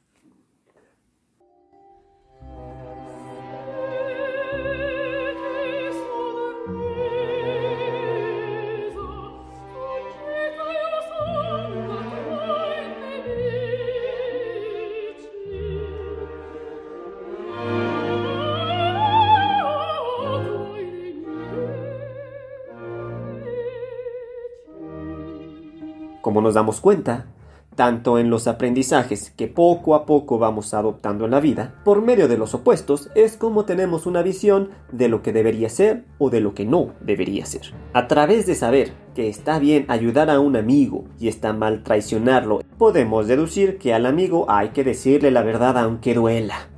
Como 26.38 26.46
nos 26.46 26.54
damos 26.54 26.80
cuenta, 26.80 27.26
tanto 27.74 28.16
en 28.16 28.30
los 28.30 28.46
aprendizajes 28.46 29.32
que 29.32 29.48
poco 29.48 29.96
a 29.96 30.06
poco 30.06 30.38
vamos 30.38 30.72
adoptando 30.72 31.24
en 31.24 31.32
la 31.32 31.40
vida, 31.40 31.74
por 31.84 32.00
medio 32.00 32.28
de 32.28 32.38
los 32.38 32.54
opuestos 32.54 33.10
es 33.16 33.36
como 33.36 33.64
tenemos 33.64 34.06
una 34.06 34.22
visión 34.22 34.70
de 34.92 35.08
lo 35.08 35.20
que 35.20 35.32
debería 35.32 35.68
ser 35.68 36.04
o 36.18 36.30
de 36.30 36.40
lo 36.40 36.54
que 36.54 36.64
no 36.64 36.92
debería 37.00 37.44
ser. 37.44 37.74
A 37.92 38.06
través 38.06 38.46
de 38.46 38.54
saber 38.54 38.92
que 39.16 39.28
está 39.28 39.58
bien 39.58 39.84
ayudar 39.88 40.30
a 40.30 40.38
un 40.38 40.54
amigo 40.54 41.06
y 41.18 41.26
está 41.26 41.52
mal 41.52 41.82
traicionarlo, 41.82 42.60
podemos 42.78 43.26
deducir 43.26 43.78
que 43.78 43.92
al 43.92 44.06
amigo 44.06 44.46
hay 44.48 44.68
que 44.68 44.84
decirle 44.84 45.32
la 45.32 45.42
verdad 45.42 45.76
aunque 45.76 46.14
duela, 46.14 46.68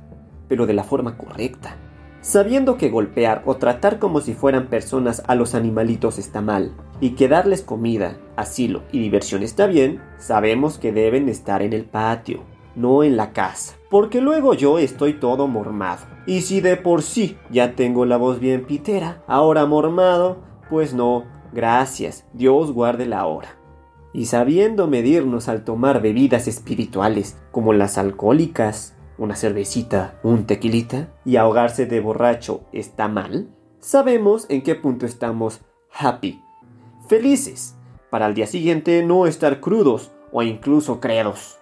pero 0.47 0.65
de 0.65 0.73
la 0.73 0.83
forma 0.83 1.19
correcta 1.19 1.77
sabiendo 2.21 2.77
que 2.77 2.89
golpear 2.89 3.41
o 3.45 3.57
tratar 3.57 3.99
como 3.99 4.21
si 4.21 4.33
fueran 4.33 4.67
personas 4.67 5.23
a 5.27 5.35
los 5.35 5.55
animalitos 5.55 6.19
está 6.19 6.41
mal, 6.41 6.71
y 6.99 7.11
que 7.11 7.27
darles 7.27 7.63
comida, 7.63 8.17
asilo 8.35 8.83
y 8.91 8.99
diversión 8.99 9.43
está 9.43 9.65
bien, 9.65 10.01
sabemos 10.17 10.77
que 10.77 10.91
deben 10.93 11.27
estar 11.29 11.61
en 11.61 11.73
el 11.73 11.85
patio, 11.85 12.43
no 12.75 13.03
en 13.03 13.17
la 13.17 13.33
casa, 13.33 13.75
porque 13.89 14.21
luego 14.21 14.53
yo 14.53 14.77
estoy 14.79 15.13
todo 15.13 15.47
mormado. 15.47 16.05
Y 16.25 16.41
si 16.41 16.61
de 16.61 16.77
por 16.77 17.01
sí 17.01 17.37
ya 17.49 17.75
tengo 17.75 18.05
la 18.05 18.17
voz 18.17 18.39
bien 18.39 18.65
pitera, 18.65 19.23
ahora 19.27 19.65
mormado, 19.65 20.37
pues 20.69 20.93
no, 20.93 21.25
gracias, 21.51 22.25
Dios 22.33 22.71
guarde 22.71 23.05
la 23.07 23.25
hora. 23.25 23.57
Y 24.13 24.25
sabiendo 24.25 24.87
medirnos 24.87 25.47
al 25.47 25.63
tomar 25.63 26.01
bebidas 26.01 26.47
espirituales 26.47 27.37
como 27.51 27.73
las 27.73 27.97
alcohólicas, 27.97 28.95
una 29.21 29.35
cervecita, 29.35 30.19
un 30.23 30.47
tequilita 30.47 31.13
y 31.25 31.35
ahogarse 31.35 31.85
de 31.85 31.99
borracho 31.99 32.63
está 32.73 33.07
mal, 33.07 33.49
sabemos 33.79 34.47
en 34.49 34.63
qué 34.63 34.73
punto 34.73 35.05
estamos 35.05 35.61
happy, 35.93 36.41
felices, 37.07 37.75
para 38.09 38.25
al 38.25 38.33
día 38.33 38.47
siguiente 38.47 39.03
no 39.05 39.27
estar 39.27 39.59
crudos 39.59 40.09
o 40.31 40.41
incluso 40.41 40.99
credos. 40.99 41.59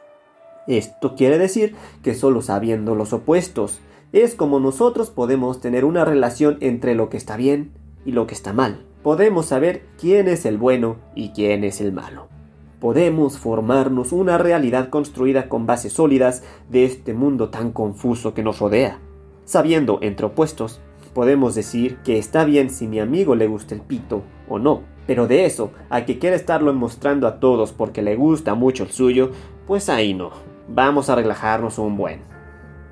Esto 0.68 1.16
quiere 1.16 1.38
decir 1.38 1.76
que 2.02 2.16
solo 2.16 2.42
sabiendo 2.42 2.96
los 2.96 3.12
opuestos 3.12 3.82
es 4.14 4.36
como 4.36 4.62
nosotros 4.62 5.10
podemos 5.10 5.60
tener 5.60 5.84
una 5.84 6.06
relación 6.06 6.60
entre 6.62 6.96
lo 6.96 7.10
que 7.10 7.18
está 7.18 7.36
bien 7.36 7.74
y 8.06 8.14
lo 8.14 8.26
que 8.26 8.36
está 8.36 8.54
mal. 8.54 8.86
Podemos 9.04 9.48
saber 9.48 9.86
quién 10.00 10.30
es 10.30 10.46
el 10.46 10.58
bueno 10.58 10.96
y 11.14 11.32
quién 11.32 11.66
es 11.66 11.82
el 11.82 11.92
malo 11.92 12.39
podemos 12.80 13.38
formarnos 13.38 14.12
una 14.12 14.38
realidad 14.38 14.90
construida 14.90 15.50
con 15.50 15.66
bases 15.66 15.94
sólidas 15.94 16.44
de 16.70 16.86
este 16.86 17.14
mundo 17.14 17.50
tan 17.50 17.72
confuso 17.72 18.34
que 18.34 18.44
nos 18.44 18.60
rodea. 18.60 19.00
Sabiendo 19.46 20.00
entre 20.02 20.28
opuestos, 20.28 20.80
podemos 21.14 21.56
decir 21.56 21.98
que 22.04 22.18
está 22.18 22.46
bien 22.46 22.70
si 22.70 22.88
mi 22.88 23.00
amigo 23.00 23.36
le 23.36 23.48
gusta 23.48 23.76
el 23.76 23.82
pito 23.82 24.24
o 24.48 24.60
no, 24.60 24.84
pero 25.08 25.28
de 25.28 25.46
eso 25.46 25.72
a 25.90 26.06
que 26.06 26.20
quiera 26.20 26.36
estarlo 26.36 26.74
mostrando 26.74 27.28
a 27.28 27.40
todos 27.40 27.74
porque 27.74 28.02
le 28.02 28.16
gusta 28.16 28.56
mucho 28.56 28.84
el 28.84 28.92
suyo, 28.92 29.32
pues 29.68 29.90
ahí 29.90 30.14
no. 30.14 30.32
Vamos 30.68 31.10
a 31.10 31.16
relajarnos 31.16 31.80
un 31.80 31.98
buen. 31.98 32.22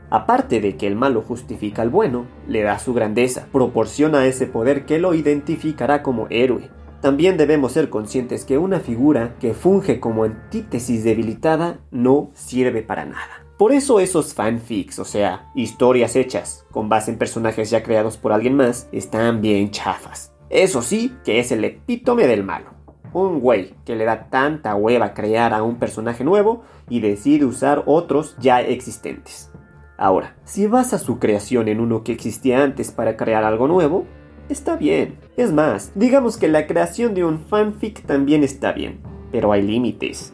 Aparte 0.09 0.61
de 0.61 0.77
que 0.77 0.87
el 0.87 0.95
malo 0.95 1.21
justifica 1.21 1.81
al 1.81 1.89
bueno, 1.89 2.25
le 2.47 2.63
da 2.63 2.79
su 2.79 2.93
grandeza, 2.93 3.47
proporciona 3.51 4.25
ese 4.25 4.47
poder 4.47 4.85
que 4.85 4.99
lo 4.99 5.13
identificará 5.13 6.01
como 6.01 6.27
héroe, 6.29 6.69
también 7.01 7.37
debemos 7.37 7.73
ser 7.73 7.89
conscientes 7.89 8.45
que 8.45 8.57
una 8.57 8.79
figura 8.79 9.35
que 9.39 9.53
funge 9.53 9.99
como 9.99 10.23
antítesis 10.23 11.03
debilitada 11.03 11.79
no 11.91 12.31
sirve 12.33 12.81
para 12.81 13.05
nada. 13.05 13.45
Por 13.57 13.71
eso 13.71 13.99
esos 13.99 14.33
fanfics, 14.33 14.99
o 14.99 15.05
sea, 15.05 15.49
historias 15.55 16.15
hechas 16.15 16.65
con 16.71 16.89
base 16.89 17.11
en 17.11 17.17
personajes 17.17 17.69
ya 17.69 17.81
creados 17.81 18.17
por 18.17 18.31
alguien 18.31 18.55
más, 18.55 18.87
están 18.91 19.41
bien 19.41 19.71
chafas. 19.71 20.31
Eso 20.49 20.81
sí, 20.81 21.15
que 21.25 21.39
es 21.39 21.51
el 21.51 21.63
epítome 21.65 22.27
del 22.27 22.43
malo. 22.43 22.71
Un 23.13 23.39
güey 23.39 23.73
que 23.83 23.95
le 23.95 24.05
da 24.05 24.29
tanta 24.29 24.75
hueva 24.75 25.13
crear 25.13 25.53
a 25.53 25.63
un 25.63 25.77
personaje 25.77 26.23
nuevo 26.23 26.63
y 26.89 26.99
decide 26.99 27.45
usar 27.45 27.83
otros 27.85 28.35
ya 28.39 28.61
existentes. 28.61 29.51
Ahora, 29.97 30.35
si 30.43 30.67
basa 30.67 30.99
su 30.99 31.17
creación 31.17 31.67
en 31.67 31.79
uno 31.79 32.03
que 32.03 32.11
existía 32.11 32.63
antes 32.63 32.91
para 32.91 33.17
crear 33.17 33.43
algo 33.43 33.67
nuevo, 33.67 34.05
está 34.49 34.75
bien. 34.75 35.17
Es 35.35 35.51
más, 35.51 35.91
digamos 35.95 36.37
que 36.37 36.47
la 36.47 36.67
creación 36.67 37.13
de 37.13 37.23
un 37.23 37.39
fanfic 37.39 38.05
también 38.05 38.43
está 38.43 38.71
bien, 38.71 38.99
pero 39.31 39.51
hay 39.51 39.61
límites. 39.61 40.33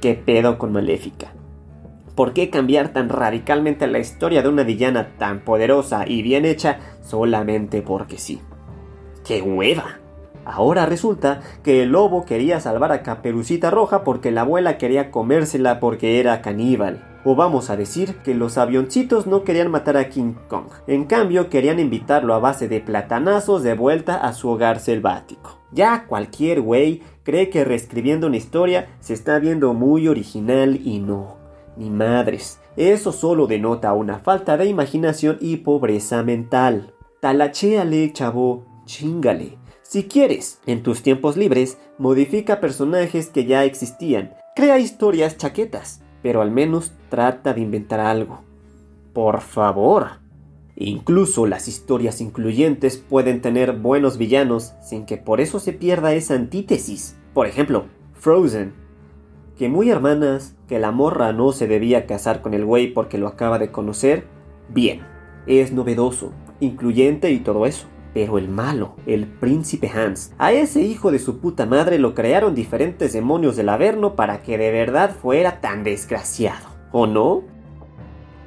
¿Qué 0.00 0.14
pedo 0.14 0.58
con 0.58 0.72
Maléfica? 0.72 1.32
¿Por 2.14 2.32
qué 2.32 2.50
cambiar 2.50 2.92
tan 2.92 3.08
radicalmente 3.08 3.86
la 3.86 3.98
historia 3.98 4.42
de 4.42 4.48
una 4.48 4.62
villana 4.62 5.16
tan 5.18 5.40
poderosa 5.40 6.04
y 6.06 6.22
bien 6.22 6.44
hecha 6.44 6.78
solamente 7.02 7.82
porque 7.82 8.18
sí? 8.18 8.40
¡Qué 9.26 9.42
hueva! 9.42 9.98
Ahora 10.44 10.86
resulta 10.86 11.40
que 11.62 11.82
el 11.82 11.90
lobo 11.90 12.26
quería 12.26 12.60
salvar 12.60 12.92
a 12.92 13.02
Caperucita 13.02 13.70
Roja 13.70 14.04
porque 14.04 14.30
la 14.30 14.42
abuela 14.42 14.78
quería 14.78 15.10
comérsela 15.10 15.80
porque 15.80 16.20
era 16.20 16.42
caníbal. 16.42 17.13
O 17.26 17.34
vamos 17.34 17.70
a 17.70 17.76
decir 17.76 18.16
que 18.16 18.34
los 18.34 18.58
avioncitos 18.58 19.26
no 19.26 19.44
querían 19.44 19.70
matar 19.70 19.96
a 19.96 20.10
King 20.10 20.34
Kong. 20.46 20.66
En 20.86 21.04
cambio, 21.04 21.48
querían 21.48 21.80
invitarlo 21.80 22.34
a 22.34 22.38
base 22.38 22.68
de 22.68 22.80
platanazos 22.80 23.62
de 23.62 23.72
vuelta 23.74 24.16
a 24.16 24.34
su 24.34 24.50
hogar 24.50 24.78
selvático. 24.78 25.58
Ya 25.72 26.06
cualquier 26.06 26.60
güey 26.60 27.00
cree 27.22 27.48
que 27.48 27.64
reescribiendo 27.64 28.26
una 28.26 28.36
historia 28.36 28.88
se 29.00 29.14
está 29.14 29.38
viendo 29.38 29.72
muy 29.72 30.06
original 30.06 30.78
y 30.84 30.98
no. 30.98 31.38
Ni 31.78 31.88
madres. 31.88 32.60
Eso 32.76 33.10
solo 33.10 33.46
denota 33.46 33.94
una 33.94 34.18
falta 34.18 34.58
de 34.58 34.66
imaginación 34.66 35.38
y 35.40 35.56
pobreza 35.56 36.22
mental. 36.22 36.92
Talachéale, 37.20 38.12
chavo. 38.12 38.66
Chingale. 38.84 39.56
Si 39.80 40.04
quieres, 40.04 40.60
en 40.66 40.82
tus 40.82 41.02
tiempos 41.02 41.38
libres, 41.38 41.78
modifica 41.96 42.60
personajes 42.60 43.28
que 43.28 43.46
ya 43.46 43.64
existían. 43.64 44.34
Crea 44.54 44.78
historias 44.78 45.38
chaquetas 45.38 46.03
pero 46.24 46.40
al 46.40 46.50
menos 46.50 46.94
trata 47.10 47.52
de 47.52 47.60
inventar 47.60 48.00
algo. 48.00 48.40
Por 49.12 49.42
favor. 49.42 50.06
Incluso 50.74 51.46
las 51.46 51.68
historias 51.68 52.22
incluyentes 52.22 52.96
pueden 52.96 53.42
tener 53.42 53.72
buenos 53.72 54.16
villanos 54.16 54.72
sin 54.80 55.04
que 55.04 55.18
por 55.18 55.42
eso 55.42 55.60
se 55.60 55.74
pierda 55.74 56.14
esa 56.14 56.34
antítesis. 56.34 57.18
Por 57.34 57.46
ejemplo, 57.46 57.84
Frozen. 58.14 58.72
Que 59.58 59.68
muy 59.68 59.90
hermanas, 59.90 60.56
que 60.66 60.78
la 60.78 60.92
morra 60.92 61.34
no 61.34 61.52
se 61.52 61.68
debía 61.68 62.06
casar 62.06 62.40
con 62.40 62.54
el 62.54 62.64
güey 62.64 62.94
porque 62.94 63.18
lo 63.18 63.28
acaba 63.28 63.58
de 63.58 63.70
conocer. 63.70 64.26
Bien, 64.70 65.02
es 65.46 65.72
novedoso, 65.72 66.32
incluyente 66.58 67.32
y 67.32 67.40
todo 67.40 67.66
eso. 67.66 67.86
Pero 68.14 68.38
el 68.38 68.48
malo, 68.48 68.94
el 69.06 69.26
príncipe 69.26 69.90
Hans, 69.90 70.32
a 70.38 70.52
ese 70.52 70.80
hijo 70.80 71.10
de 71.10 71.18
su 71.18 71.40
puta 71.40 71.66
madre 71.66 71.98
lo 71.98 72.14
crearon 72.14 72.54
diferentes 72.54 73.12
demonios 73.12 73.56
del 73.56 73.68
Averno 73.68 74.14
para 74.14 74.42
que 74.42 74.56
de 74.56 74.70
verdad 74.70 75.10
fuera 75.10 75.60
tan 75.60 75.82
desgraciado, 75.82 76.68
¿o 76.92 77.08
no? 77.08 77.42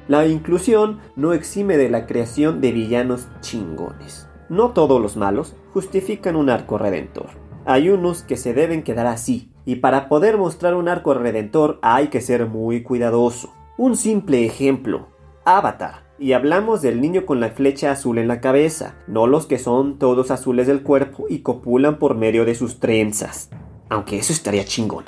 La 0.08 0.26
inclusión 0.26 1.00
no 1.16 1.34
exime 1.34 1.76
de 1.76 1.90
la 1.90 2.06
creación 2.06 2.62
de 2.62 2.72
villanos 2.72 3.28
chingones. 3.40 4.26
No 4.48 4.70
todos 4.70 5.02
los 5.02 5.18
malos 5.18 5.54
justifican 5.74 6.34
un 6.34 6.48
arco 6.48 6.78
redentor. 6.78 7.28
Hay 7.66 7.90
unos 7.90 8.22
que 8.22 8.38
se 8.38 8.54
deben 8.54 8.82
quedar 8.82 9.06
así, 9.06 9.52
y 9.66 9.76
para 9.76 10.08
poder 10.08 10.38
mostrar 10.38 10.74
un 10.74 10.88
arco 10.88 11.12
redentor 11.12 11.78
hay 11.82 12.08
que 12.08 12.22
ser 12.22 12.46
muy 12.46 12.82
cuidadoso. 12.82 13.52
Un 13.76 13.96
simple 13.96 14.46
ejemplo, 14.46 15.08
Avatar 15.44 16.07
y 16.18 16.32
hablamos 16.32 16.82
del 16.82 17.00
niño 17.00 17.26
con 17.26 17.40
la 17.40 17.50
flecha 17.50 17.92
azul 17.92 18.18
en 18.18 18.28
la 18.28 18.40
cabeza, 18.40 18.96
no 19.06 19.26
los 19.26 19.46
que 19.46 19.58
son 19.58 19.98
todos 19.98 20.30
azules 20.30 20.66
del 20.66 20.82
cuerpo 20.82 21.26
y 21.28 21.40
copulan 21.40 21.98
por 21.98 22.16
medio 22.16 22.44
de 22.44 22.54
sus 22.54 22.80
trenzas. 22.80 23.50
Aunque 23.88 24.18
eso 24.18 24.32
estaría 24.32 24.64
chingón, 24.64 25.04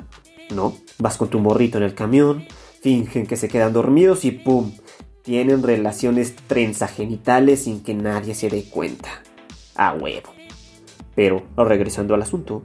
¿no? 0.53 0.73
Vas 0.99 1.17
con 1.17 1.29
tu 1.29 1.39
morrito 1.39 1.77
en 1.77 1.83
el 1.83 1.93
camión, 1.93 2.45
fingen 2.81 3.27
que 3.27 3.35
se 3.35 3.49
quedan 3.49 3.73
dormidos 3.73 4.25
y 4.25 4.31
¡pum! 4.31 4.71
Tienen 5.21 5.61
relaciones 5.61 6.35
trenzagenitales 6.47 7.63
sin 7.63 7.83
que 7.83 7.93
nadie 7.93 8.33
se 8.33 8.49
dé 8.49 8.63
cuenta. 8.63 9.09
A 9.75 9.93
huevo. 9.93 10.29
Pero, 11.13 11.43
regresando 11.57 12.15
al 12.15 12.21
asunto, 12.21 12.63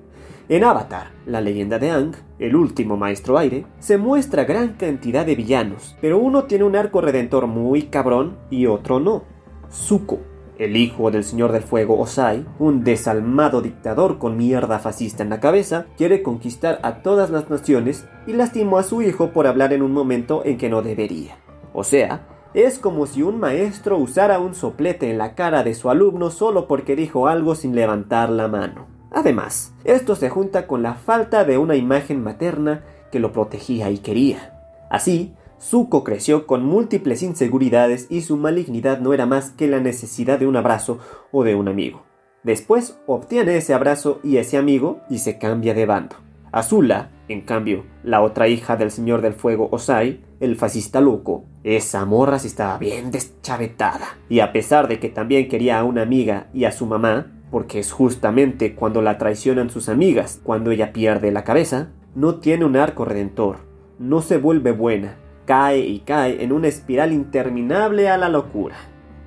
en 0.49 0.63
Avatar, 0.63 1.11
la 1.27 1.41
leyenda 1.41 1.81
de 1.81 1.91
Ang, 1.91 2.15
el 2.39 2.55
último 2.55 2.97
maestro 2.97 3.37
aire, 3.37 3.67
se 3.81 3.99
muestra 3.99 4.45
gran 4.45 4.75
cantidad 4.75 5.27
de 5.27 5.35
villanos, 5.35 5.97
pero 6.01 6.19
uno 6.19 6.45
tiene 6.45 6.63
un 6.65 6.77
arco 6.77 7.01
redentor 7.01 7.49
muy 7.49 7.85
cabrón 7.85 8.37
y 8.49 8.67
otro 8.67 9.01
no. 9.01 9.25
Zuko, 9.73 10.21
el 10.59 10.77
hijo 10.77 11.11
del 11.11 11.25
señor 11.25 11.51
del 11.51 11.63
fuego 11.63 11.99
Osai, 11.99 12.47
un 12.61 12.85
desalmado 12.85 13.61
dictador 13.61 14.19
con 14.19 14.37
mierda 14.37 14.79
fascista 14.79 15.25
en 15.25 15.31
la 15.31 15.41
cabeza, 15.41 15.87
quiere 15.97 16.23
conquistar 16.23 16.79
a 16.83 17.03
todas 17.03 17.31
las 17.31 17.51
naciones 17.51 18.07
y 18.29 18.33
lastimó 18.35 18.79
a 18.79 18.85
su 18.85 19.03
hijo 19.03 19.33
por 19.33 19.49
hablar 19.49 19.73
en 19.73 19.83
un 19.83 19.93
momento 19.93 20.43
en 20.45 20.59
que 20.59 20.71
no 20.71 20.81
debería. 20.81 21.39
O 21.73 21.83
sea, 21.83 22.27
es 22.55 22.79
como 22.79 23.07
si 23.07 23.23
un 23.23 23.41
maestro 23.41 23.99
usara 23.99 24.39
un 24.39 24.55
soplete 24.55 25.11
en 25.11 25.19
la 25.19 25.35
cara 25.35 25.65
de 25.65 25.75
su 25.75 25.91
alumno 25.91 26.31
solo 26.31 26.69
porque 26.69 26.95
dijo 26.95 27.27
algo 27.27 27.55
sin 27.55 27.75
levantar 27.75 28.31
la 28.31 28.49
mano. 28.49 28.96
Además, 29.17 29.73
esto 29.85 30.15
se 30.15 30.29
junta 30.29 30.67
con 30.67 30.83
la 30.83 30.93
falta 30.93 31.47
de 31.47 31.57
una 31.57 31.75
imagen 31.75 32.23
materna 32.23 32.85
que 33.11 33.19
lo 33.19 33.33
protegía 33.33 33.91
y 33.91 33.97
quería. 33.97 34.61
Así, 34.91 35.33
Zuko 35.59 36.05
creció 36.05 36.47
con 36.47 36.67
múltiples 36.67 37.23
inseguridades 37.23 38.09
y 38.11 38.21
su 38.21 38.37
malignidad 38.37 39.01
no 39.01 39.15
era 39.15 39.25
más 39.25 39.49
que 39.53 39.69
la 39.69 39.81
necesidad 39.81 40.39
de 40.39 40.47
un 40.47 40.55
abrazo 40.55 40.99
o 41.33 41.45
de 41.45 41.55
un 41.55 41.67
amigo. 41.67 42.03
Después 42.43 42.99
obtiene 43.07 43.57
ese 43.57 43.73
abrazo 43.73 44.21
y 44.23 44.37
ese 44.37 44.59
amigo 44.59 45.01
y 45.09 45.21
se 45.21 45.39
cambia 45.39 45.73
de 45.73 45.87
bando. 45.87 46.17
Azula, 46.53 47.11
en 47.29 47.41
cambio, 47.41 47.87
la 48.05 48.21
otra 48.21 48.49
hija 48.49 48.77
del 48.77 48.91
señor 48.91 49.23
del 49.23 49.33
fuego 49.33 49.71
Osai, 49.73 50.21
el 50.41 50.57
fascista 50.57 51.01
loco, 51.01 51.45
esa 51.65 52.05
morra 52.05 52.39
sí 52.39 52.49
estaba 52.49 52.77
bien 52.77 53.11
deschavetada. 53.11 54.19
Y 54.29 54.41
a 54.41 54.53
pesar 54.53 54.89
de 54.89 55.01
que 55.01 55.09
también 55.09 55.49
quería 55.49 55.79
a 55.79 55.85
una 55.85 56.03
amiga 56.03 56.49
y 56.53 56.65
a 56.65 56.73
su 56.73 56.85
mamá, 56.85 57.33
porque 57.57 57.79
es 57.79 57.91
justamente 57.91 58.75
cuando 58.75 59.01
la 59.01 59.17
traicionan 59.17 59.71
sus 59.71 59.89
amigas, 59.89 60.43
cuando 60.43 60.73
ella 60.73 60.93
pierde 60.93 61.33
la 61.33 61.43
cabeza, 61.43 61.89
no 62.15 62.35
tiene 62.35 62.67
un 62.67 62.77
arco 62.77 63.07
redentor, 63.07 63.61
no 63.99 64.21
se 64.21 64.37
vuelve 64.37 64.73
buena, 64.73 65.17
cae 65.47 65.79
y 65.79 66.01
cae 66.01 66.45
en 66.45 66.53
una 66.53 66.69
espiral 66.69 67.15
interminable 67.15 68.11
a 68.11 68.19
la 68.19 68.29
locura. 68.29 68.77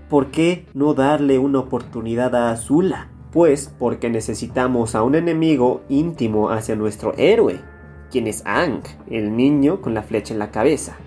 ¿Por 0.09 0.29
qué 0.29 0.67
no 0.75 0.93
darle 0.93 1.39
una 1.39 1.57
oportunidad 1.57 2.35
a 2.35 2.51
Azula? 2.51 3.09
Pues 3.31 3.73
porque 3.79 4.11
necesitamos 4.11 4.93
a 4.93 5.01
un 5.01 5.15
enemigo 5.15 5.81
íntimo 5.89 6.51
hacia 6.51 6.75
nuestro 6.75 7.15
héroe, 7.17 7.59
quien 8.11 8.27
es 8.27 8.43
Ang, 8.45 8.83
el 9.09 9.35
niño 9.35 9.81
con 9.81 9.95
la 9.95 10.03
flecha 10.03 10.35
en 10.35 10.39
la 10.39 10.51
cabeza. 10.51 10.97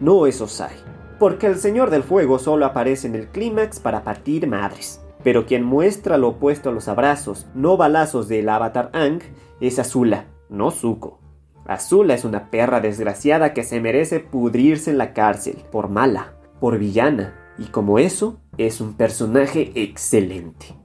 No 0.00 0.26
es 0.26 0.40
Osai, 0.40 0.74
porque 1.20 1.46
el 1.46 1.58
Señor 1.58 1.90
del 1.90 2.02
Fuego 2.02 2.40
solo 2.40 2.66
aparece 2.66 3.06
en 3.06 3.14
el 3.14 3.28
clímax 3.28 3.78
para 3.78 4.02
partir 4.02 4.48
madres. 4.48 5.05
Pero 5.26 5.44
quien 5.44 5.64
muestra 5.64 6.18
lo 6.18 6.28
opuesto 6.28 6.70
a 6.70 6.72
los 6.72 6.86
abrazos, 6.86 7.48
no 7.52 7.76
balazos 7.76 8.28
del 8.28 8.48
avatar 8.48 8.90
Ang, 8.92 9.22
es 9.60 9.80
Azula, 9.80 10.26
no 10.48 10.70
Zuko. 10.70 11.18
Azula 11.66 12.14
es 12.14 12.24
una 12.24 12.48
perra 12.48 12.80
desgraciada 12.80 13.52
que 13.52 13.64
se 13.64 13.80
merece 13.80 14.20
pudrirse 14.20 14.92
en 14.92 14.98
la 14.98 15.14
cárcel, 15.14 15.64
por 15.72 15.88
mala, 15.88 16.36
por 16.60 16.78
villana, 16.78 17.34
y 17.58 17.64
como 17.64 17.98
eso, 17.98 18.38
es 18.56 18.80
un 18.80 18.94
personaje 18.94 19.72
excelente. 19.74 20.76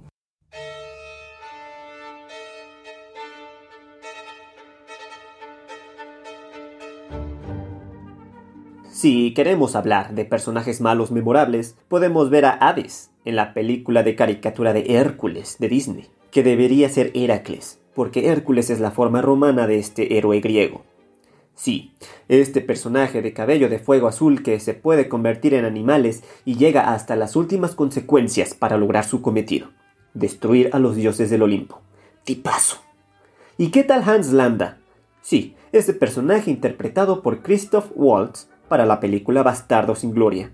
Si 9.02 9.34
queremos 9.34 9.76
hablar 9.76 10.14
de 10.14 10.26
personajes 10.26 10.80
malos 10.80 11.10
memorables, 11.10 11.76
podemos 11.88 12.30
ver 12.30 12.46
a 12.46 12.52
Hades, 12.52 13.10
en 13.26 13.36
la 13.36 13.56
película 13.56 14.04
de 14.04 14.16
caricatura 14.16 14.74
de 14.74 14.94
Hércules 14.96 15.56
de 15.58 15.70
Disney, 15.70 16.08
que 16.30 16.44
debería 16.44 16.88
ser 16.88 17.10
Heracles, 17.16 17.80
porque 17.96 18.28
Hércules 18.28 18.70
es 18.70 18.80
la 18.80 18.92
forma 18.92 19.24
romana 19.24 19.66
de 19.66 19.80
este 19.80 20.20
héroe 20.20 20.40
griego. 20.40 20.84
Sí, 21.56 21.94
este 22.28 22.62
personaje 22.62 23.24
de 23.24 23.34
cabello 23.34 23.70
de 23.70 23.80
fuego 23.80 24.08
azul 24.08 24.44
que 24.44 24.60
se 24.60 24.76
puede 24.76 25.10
convertir 25.10 25.56
en 25.56 25.66
animales 25.66 26.24
y 26.46 26.58
llega 26.58 26.94
hasta 26.94 27.16
las 27.16 27.36
últimas 27.36 27.74
consecuencias 27.74 28.54
para 28.54 28.78
lograr 28.78 29.04
su 29.04 29.24
cometido, 29.24 29.72
destruir 30.14 30.70
a 30.74 30.78
los 30.78 30.96
dioses 30.96 31.32
del 31.32 31.42
Olimpo. 31.42 31.82
Tipazo. 32.24 32.78
¿Y 33.58 33.72
qué 33.72 33.84
tal 33.84 34.08
Hans 34.08 34.32
Landa? 34.32 34.78
Sí, 35.24 35.56
ese 35.72 35.96
personaje 35.96 36.52
interpretado 36.52 37.24
por 37.24 37.42
Christoph 37.42 37.90
Waltz 37.96 38.48
para 38.72 38.86
la 38.86 39.02
película 39.02 39.44
Bastardo 39.44 39.96
sin 39.96 40.14
Gloria, 40.14 40.50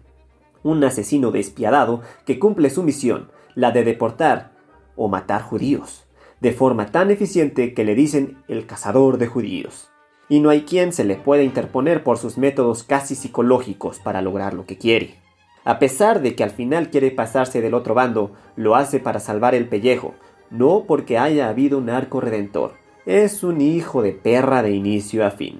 un 0.63 0.83
asesino 0.83 1.29
despiadado 1.29 2.01
que 2.25 2.39
cumple 2.39 2.71
su 2.71 2.81
misión, 2.81 3.29
la 3.53 3.69
de 3.69 3.83
deportar 3.83 4.53
o 4.95 5.07
matar 5.07 5.43
judíos, 5.43 6.07
de 6.41 6.51
forma 6.51 6.87
tan 6.87 7.11
eficiente 7.11 7.75
que 7.75 7.85
le 7.85 7.93
dicen 7.93 8.39
el 8.47 8.65
cazador 8.65 9.19
de 9.19 9.27
judíos. 9.27 9.89
Y 10.29 10.39
no 10.39 10.49
hay 10.49 10.63
quien 10.63 10.93
se 10.93 11.03
le 11.03 11.15
pueda 11.15 11.43
interponer 11.43 12.03
por 12.03 12.17
sus 12.17 12.39
métodos 12.39 12.81
casi 12.81 13.13
psicológicos 13.13 13.99
para 13.99 14.23
lograr 14.23 14.55
lo 14.55 14.65
que 14.65 14.79
quiere. 14.79 15.19
A 15.63 15.77
pesar 15.77 16.23
de 16.23 16.33
que 16.33 16.43
al 16.43 16.49
final 16.49 16.89
quiere 16.89 17.11
pasarse 17.11 17.61
del 17.61 17.75
otro 17.75 17.93
bando, 17.93 18.31
lo 18.55 18.75
hace 18.75 18.99
para 18.99 19.19
salvar 19.19 19.53
el 19.53 19.69
pellejo, 19.69 20.15
no 20.49 20.85
porque 20.87 21.19
haya 21.19 21.49
habido 21.49 21.77
un 21.77 21.91
arco 21.91 22.19
redentor. 22.19 22.73
Es 23.05 23.43
un 23.43 23.61
hijo 23.61 24.01
de 24.01 24.13
perra 24.13 24.63
de 24.63 24.71
inicio 24.71 25.23
a 25.23 25.29
fin. 25.29 25.59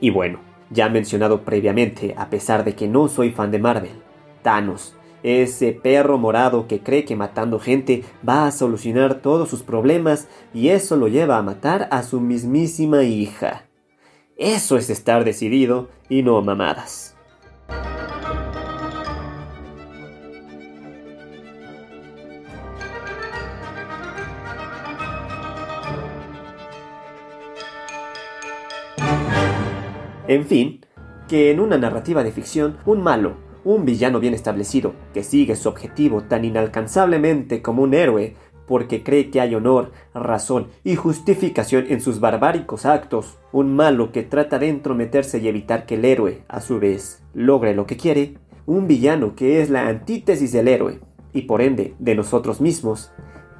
Y 0.00 0.10
bueno, 0.10 0.46
ya 0.70 0.88
mencionado 0.88 1.42
previamente, 1.42 2.14
a 2.16 2.30
pesar 2.30 2.64
de 2.64 2.74
que 2.74 2.88
no 2.88 3.08
soy 3.08 3.30
fan 3.30 3.50
de 3.50 3.58
Marvel, 3.58 4.02
Thanos, 4.42 4.94
ese 5.22 5.72
perro 5.72 6.16
morado 6.18 6.68
que 6.68 6.80
cree 6.80 7.04
que 7.04 7.16
matando 7.16 7.58
gente 7.58 8.04
va 8.26 8.46
a 8.46 8.52
solucionar 8.52 9.16
todos 9.16 9.48
sus 9.48 9.62
problemas 9.62 10.28
y 10.54 10.68
eso 10.68 10.96
lo 10.96 11.08
lleva 11.08 11.38
a 11.38 11.42
matar 11.42 11.88
a 11.90 12.02
su 12.02 12.20
mismísima 12.20 13.02
hija. 13.02 13.64
Eso 14.36 14.76
es 14.76 14.88
estar 14.88 15.24
decidido 15.24 15.88
y 16.08 16.22
no 16.22 16.40
mamadas. 16.42 17.17
En 30.28 30.44
fin, 30.44 30.84
que 31.26 31.50
en 31.50 31.58
una 31.58 31.78
narrativa 31.78 32.22
de 32.22 32.32
ficción, 32.32 32.76
un 32.84 33.02
malo, 33.02 33.36
un 33.64 33.86
villano 33.86 34.20
bien 34.20 34.34
establecido, 34.34 34.92
que 35.14 35.22
sigue 35.22 35.56
su 35.56 35.68
objetivo 35.68 36.22
tan 36.22 36.44
inalcanzablemente 36.44 37.62
como 37.62 37.82
un 37.82 37.94
héroe, 37.94 38.36
porque 38.66 39.02
cree 39.02 39.30
que 39.30 39.40
hay 39.40 39.54
honor, 39.54 39.92
razón 40.14 40.68
y 40.84 40.96
justificación 40.96 41.86
en 41.88 42.02
sus 42.02 42.20
barbáricos 42.20 42.84
actos, 42.84 43.38
un 43.52 43.74
malo 43.74 44.12
que 44.12 44.22
trata 44.22 44.58
de 44.58 44.68
entrometerse 44.68 45.38
y 45.38 45.48
evitar 45.48 45.86
que 45.86 45.94
el 45.94 46.04
héroe, 46.04 46.44
a 46.46 46.60
su 46.60 46.78
vez, 46.78 47.24
logre 47.32 47.74
lo 47.74 47.86
que 47.86 47.96
quiere, 47.96 48.34
un 48.66 48.86
villano 48.86 49.34
que 49.34 49.62
es 49.62 49.70
la 49.70 49.88
antítesis 49.88 50.52
del 50.52 50.68
héroe, 50.68 51.00
y 51.32 51.42
por 51.42 51.62
ende 51.62 51.94
de 51.98 52.14
nosotros 52.14 52.60
mismos, 52.60 53.12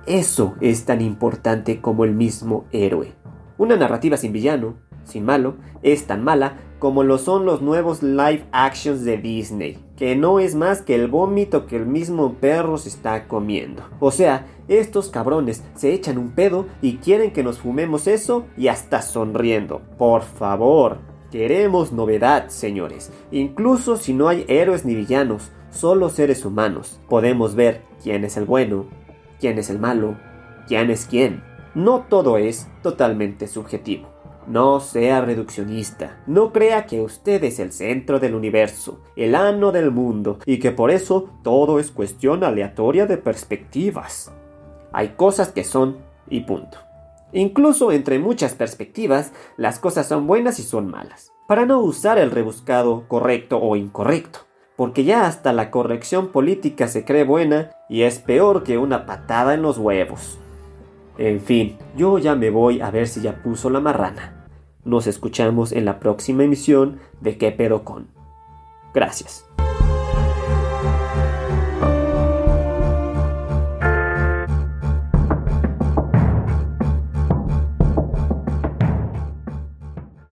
eso 0.06 0.54
es 0.60 0.84
tan 0.84 1.00
importante 1.00 1.80
como 1.80 2.04
el 2.04 2.14
mismo 2.14 2.66
héroe. 2.72 3.12
Una 3.56 3.76
narrativa 3.76 4.18
sin 4.18 4.32
villano, 4.32 4.76
sin 5.08 5.24
malo, 5.24 5.56
es 5.82 6.06
tan 6.06 6.22
mala 6.22 6.58
como 6.78 7.02
lo 7.02 7.18
son 7.18 7.44
los 7.44 7.60
nuevos 7.60 8.02
live 8.02 8.44
actions 8.52 9.04
de 9.04 9.16
Disney, 9.18 9.84
que 9.96 10.14
no 10.14 10.38
es 10.38 10.54
más 10.54 10.82
que 10.82 10.94
el 10.94 11.08
vómito 11.08 11.66
que 11.66 11.76
el 11.76 11.86
mismo 11.86 12.34
perro 12.34 12.78
se 12.78 12.88
está 12.88 13.26
comiendo. 13.26 13.82
O 14.00 14.10
sea, 14.10 14.46
estos 14.68 15.08
cabrones 15.08 15.64
se 15.74 15.92
echan 15.92 16.18
un 16.18 16.30
pedo 16.30 16.66
y 16.80 16.96
quieren 16.96 17.32
que 17.32 17.42
nos 17.42 17.58
fumemos 17.58 18.06
eso 18.06 18.46
y 18.56 18.68
hasta 18.68 19.02
sonriendo. 19.02 19.82
Por 19.98 20.22
favor, 20.22 20.98
queremos 21.32 21.92
novedad, 21.92 22.48
señores. 22.48 23.12
Incluso 23.32 23.96
si 23.96 24.12
no 24.12 24.28
hay 24.28 24.44
héroes 24.46 24.84
ni 24.84 24.94
villanos, 24.94 25.50
solo 25.70 26.08
seres 26.10 26.44
humanos, 26.44 27.00
podemos 27.08 27.54
ver 27.54 27.82
quién 28.02 28.24
es 28.24 28.36
el 28.36 28.44
bueno, 28.44 28.86
quién 29.40 29.58
es 29.58 29.68
el 29.68 29.78
malo, 29.78 30.16
quién 30.68 30.90
es 30.90 31.06
quién. 31.06 31.42
No 31.74 32.06
todo 32.08 32.38
es 32.38 32.68
totalmente 32.82 33.46
subjetivo. 33.46 34.08
No 34.48 34.80
sea 34.80 35.20
reduccionista. 35.20 36.22
No 36.26 36.54
crea 36.54 36.86
que 36.86 37.02
usted 37.02 37.44
es 37.44 37.58
el 37.58 37.70
centro 37.70 38.18
del 38.18 38.34
universo, 38.34 39.02
el 39.14 39.34
ano 39.34 39.72
del 39.72 39.90
mundo, 39.90 40.38
y 40.46 40.58
que 40.58 40.70
por 40.70 40.90
eso 40.90 41.28
todo 41.42 41.78
es 41.78 41.90
cuestión 41.90 42.42
aleatoria 42.42 43.04
de 43.04 43.18
perspectivas. 43.18 44.32
Hay 44.90 45.08
cosas 45.10 45.52
que 45.52 45.64
son 45.64 45.98
y 46.30 46.40
punto. 46.40 46.78
Incluso 47.32 47.92
entre 47.92 48.18
muchas 48.18 48.54
perspectivas, 48.54 49.32
las 49.58 49.78
cosas 49.78 50.08
son 50.08 50.26
buenas 50.26 50.58
y 50.58 50.62
son 50.62 50.90
malas. 50.90 51.30
Para 51.46 51.66
no 51.66 51.80
usar 51.80 52.16
el 52.16 52.30
rebuscado 52.30 53.06
correcto 53.06 53.58
o 53.58 53.76
incorrecto. 53.76 54.40
Porque 54.76 55.04
ya 55.04 55.26
hasta 55.26 55.52
la 55.52 55.70
corrección 55.70 56.28
política 56.28 56.88
se 56.88 57.04
cree 57.04 57.24
buena 57.24 57.72
y 57.90 58.02
es 58.02 58.18
peor 58.18 58.62
que 58.62 58.78
una 58.78 59.04
patada 59.04 59.52
en 59.52 59.60
los 59.60 59.76
huevos. 59.76 60.38
En 61.18 61.40
fin, 61.40 61.76
yo 61.96 62.18
ya 62.18 62.34
me 62.34 62.48
voy 62.48 62.80
a 62.80 62.90
ver 62.90 63.08
si 63.08 63.20
ya 63.20 63.42
puso 63.42 63.68
la 63.68 63.80
marrana. 63.80 64.37
Nos 64.84 65.06
escuchamos 65.06 65.72
en 65.72 65.84
la 65.84 66.00
próxima 66.00 66.44
emisión 66.44 67.00
de 67.20 67.36
¿Qué 67.38 67.50
pedo 67.52 67.84
con? 67.84 68.08
Gracias. 68.94 69.47